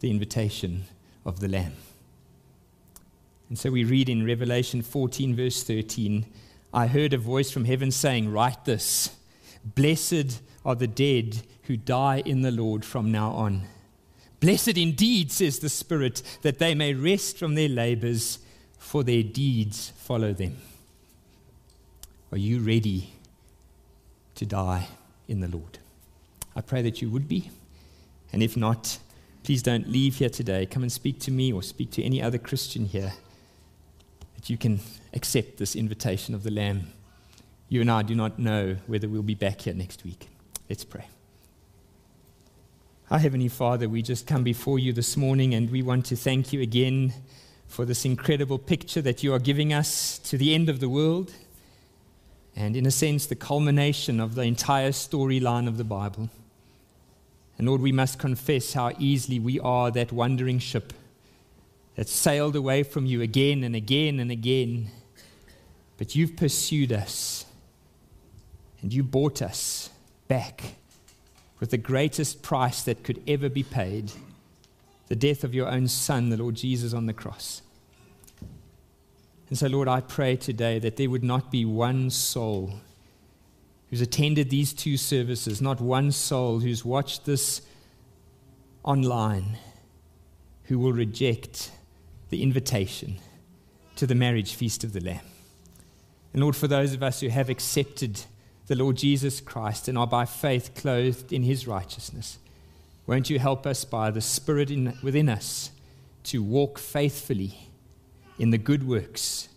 the 0.00 0.10
invitation 0.10 0.84
of 1.26 1.40
the 1.40 1.48
Lamb. 1.48 1.74
And 3.50 3.58
so 3.58 3.70
we 3.70 3.84
read 3.84 4.08
in 4.08 4.24
Revelation 4.24 4.80
14, 4.80 5.36
verse 5.36 5.62
13 5.62 6.24
I 6.72 6.86
heard 6.86 7.12
a 7.12 7.18
voice 7.18 7.50
from 7.50 7.66
heaven 7.66 7.90
saying, 7.90 8.32
Write 8.32 8.64
this 8.64 9.14
Blessed 9.62 10.40
are 10.64 10.74
the 10.74 10.86
dead 10.86 11.42
who 11.64 11.76
die 11.76 12.22
in 12.24 12.40
the 12.40 12.50
Lord 12.50 12.82
from 12.82 13.12
now 13.12 13.32
on. 13.32 13.64
Blessed 14.40 14.78
indeed, 14.78 15.30
says 15.30 15.58
the 15.58 15.68
Spirit, 15.68 16.22
that 16.40 16.60
they 16.60 16.74
may 16.74 16.94
rest 16.94 17.36
from 17.36 17.56
their 17.56 17.68
labors, 17.68 18.38
for 18.78 19.04
their 19.04 19.22
deeds 19.22 19.92
follow 19.98 20.32
them. 20.32 20.56
Are 22.32 22.38
you 22.38 22.58
ready 22.60 23.12
to 24.34 24.44
die 24.44 24.88
in 25.28 25.40
the 25.40 25.48
Lord? 25.48 25.78
I 26.56 26.60
pray 26.60 26.82
that 26.82 27.00
you 27.00 27.08
would 27.10 27.28
be. 27.28 27.50
And 28.32 28.42
if 28.42 28.56
not, 28.56 28.98
please 29.44 29.62
don't 29.62 29.88
leave 29.88 30.16
here 30.16 30.28
today. 30.28 30.66
Come 30.66 30.82
and 30.82 30.90
speak 30.90 31.20
to 31.20 31.30
me 31.30 31.52
or 31.52 31.62
speak 31.62 31.92
to 31.92 32.02
any 32.02 32.20
other 32.20 32.38
Christian 32.38 32.86
here 32.86 33.12
that 34.34 34.50
you 34.50 34.56
can 34.56 34.80
accept 35.14 35.58
this 35.58 35.76
invitation 35.76 36.34
of 36.34 36.42
the 36.42 36.50
Lamb. 36.50 36.92
You 37.68 37.80
and 37.80 37.90
I 37.90 38.02
do 38.02 38.14
not 38.14 38.38
know 38.38 38.76
whether 38.86 39.08
we'll 39.08 39.22
be 39.22 39.34
back 39.34 39.62
here 39.62 39.74
next 39.74 40.04
week. 40.04 40.28
Let's 40.68 40.84
pray. 40.84 41.06
Our 43.08 43.20
Heavenly 43.20 43.48
Father, 43.48 43.88
we 43.88 44.02
just 44.02 44.26
come 44.26 44.42
before 44.42 44.80
you 44.80 44.92
this 44.92 45.16
morning 45.16 45.54
and 45.54 45.70
we 45.70 45.80
want 45.80 46.06
to 46.06 46.16
thank 46.16 46.52
you 46.52 46.60
again 46.60 47.14
for 47.68 47.84
this 47.84 48.04
incredible 48.04 48.58
picture 48.58 49.00
that 49.02 49.22
you 49.22 49.32
are 49.32 49.38
giving 49.38 49.72
us 49.72 50.18
to 50.18 50.36
the 50.36 50.54
end 50.54 50.68
of 50.68 50.80
the 50.80 50.88
world 50.88 51.32
and, 52.56 52.74
in 52.74 52.86
a 52.86 52.90
sense, 52.90 53.26
the 53.26 53.36
culmination 53.36 54.18
of 54.18 54.34
the 54.34 54.42
entire 54.42 54.90
storyline 54.90 55.68
of 55.68 55.76
the 55.76 55.84
Bible. 55.84 56.30
And 57.58 57.68
Lord, 57.68 57.82
we 57.82 57.92
must 57.92 58.18
confess 58.18 58.72
how 58.72 58.92
easily 58.98 59.38
we 59.38 59.60
are 59.60 59.90
that 59.90 60.10
wandering 60.10 60.58
ship 60.58 60.92
that 61.94 62.08
sailed 62.08 62.56
away 62.56 62.82
from 62.82 63.06
you 63.06 63.22
again 63.22 63.62
and 63.62 63.76
again 63.76 64.18
and 64.20 64.30
again. 64.30 64.90
But 65.98 66.14
you've 66.14 66.36
pursued 66.36 66.92
us 66.92 67.46
and 68.82 68.92
you 68.92 69.02
bought 69.02 69.42
us 69.42 69.90
back 70.28 70.76
with 71.60 71.70
the 71.70 71.78
greatest 71.78 72.42
price 72.42 72.82
that 72.82 73.04
could 73.04 73.22
ever 73.26 73.48
be 73.48 73.62
paid 73.62 74.12
the 75.08 75.16
death 75.16 75.44
of 75.44 75.54
your 75.54 75.68
own 75.68 75.86
Son, 75.86 76.30
the 76.30 76.36
Lord 76.36 76.56
Jesus, 76.56 76.92
on 76.92 77.06
the 77.06 77.12
cross. 77.12 77.62
And 79.48 79.56
so, 79.56 79.68
Lord, 79.68 79.88
I 79.88 80.00
pray 80.00 80.36
today 80.36 80.78
that 80.80 80.96
there 80.96 81.10
would 81.10 81.22
not 81.22 81.50
be 81.50 81.64
one 81.64 82.10
soul 82.10 82.80
who's 83.90 84.00
attended 84.00 84.50
these 84.50 84.72
two 84.72 84.96
services, 84.96 85.62
not 85.62 85.80
one 85.80 86.10
soul 86.10 86.60
who's 86.60 86.84
watched 86.84 87.24
this 87.24 87.62
online, 88.82 89.58
who 90.64 90.78
will 90.78 90.92
reject 90.92 91.70
the 92.30 92.42
invitation 92.42 93.18
to 93.94 94.06
the 94.06 94.14
marriage 94.14 94.54
feast 94.54 94.82
of 94.82 94.92
the 94.92 95.00
Lamb. 95.00 95.24
And 96.32 96.42
Lord, 96.42 96.56
for 96.56 96.66
those 96.66 96.92
of 96.92 97.02
us 97.02 97.20
who 97.20 97.28
have 97.28 97.48
accepted 97.48 98.20
the 98.66 98.74
Lord 98.74 98.96
Jesus 98.96 99.40
Christ 99.40 99.86
and 99.86 99.96
are 99.96 100.06
by 100.08 100.24
faith 100.24 100.74
clothed 100.74 101.32
in 101.32 101.44
his 101.44 101.68
righteousness, 101.68 102.38
won't 103.06 103.30
you 103.30 103.38
help 103.38 103.64
us 103.64 103.84
by 103.84 104.10
the 104.10 104.20
Spirit 104.20 104.70
in, 104.70 104.98
within 105.02 105.28
us 105.28 105.70
to 106.24 106.42
walk 106.42 106.78
faithfully? 106.78 107.65
In 108.38 108.50
the 108.50 108.58
good 108.58 108.86
works 108.86 109.48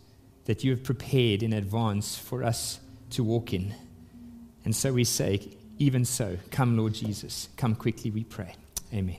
that 0.46 0.64
you 0.64 0.72
have 0.72 0.84
prepared 0.84 1.44
in 1.44 1.54
advance 1.54 2.18
for 2.18 2.44
us 2.44 2.80
to 3.12 3.24
walk 3.24 3.54
in. 3.54 3.74
And 4.66 4.76
so 4.76 4.94
we 4.94 5.04
say, 5.04 5.50
even 5.78 6.06
so, 6.06 6.38
come, 6.52 6.78
Lord 6.78 6.94
Jesus. 6.94 7.50
Come 7.56 7.76
quickly, 7.76 8.12
we 8.12 8.24
pray. 8.24 8.56
Amen. 8.94 9.18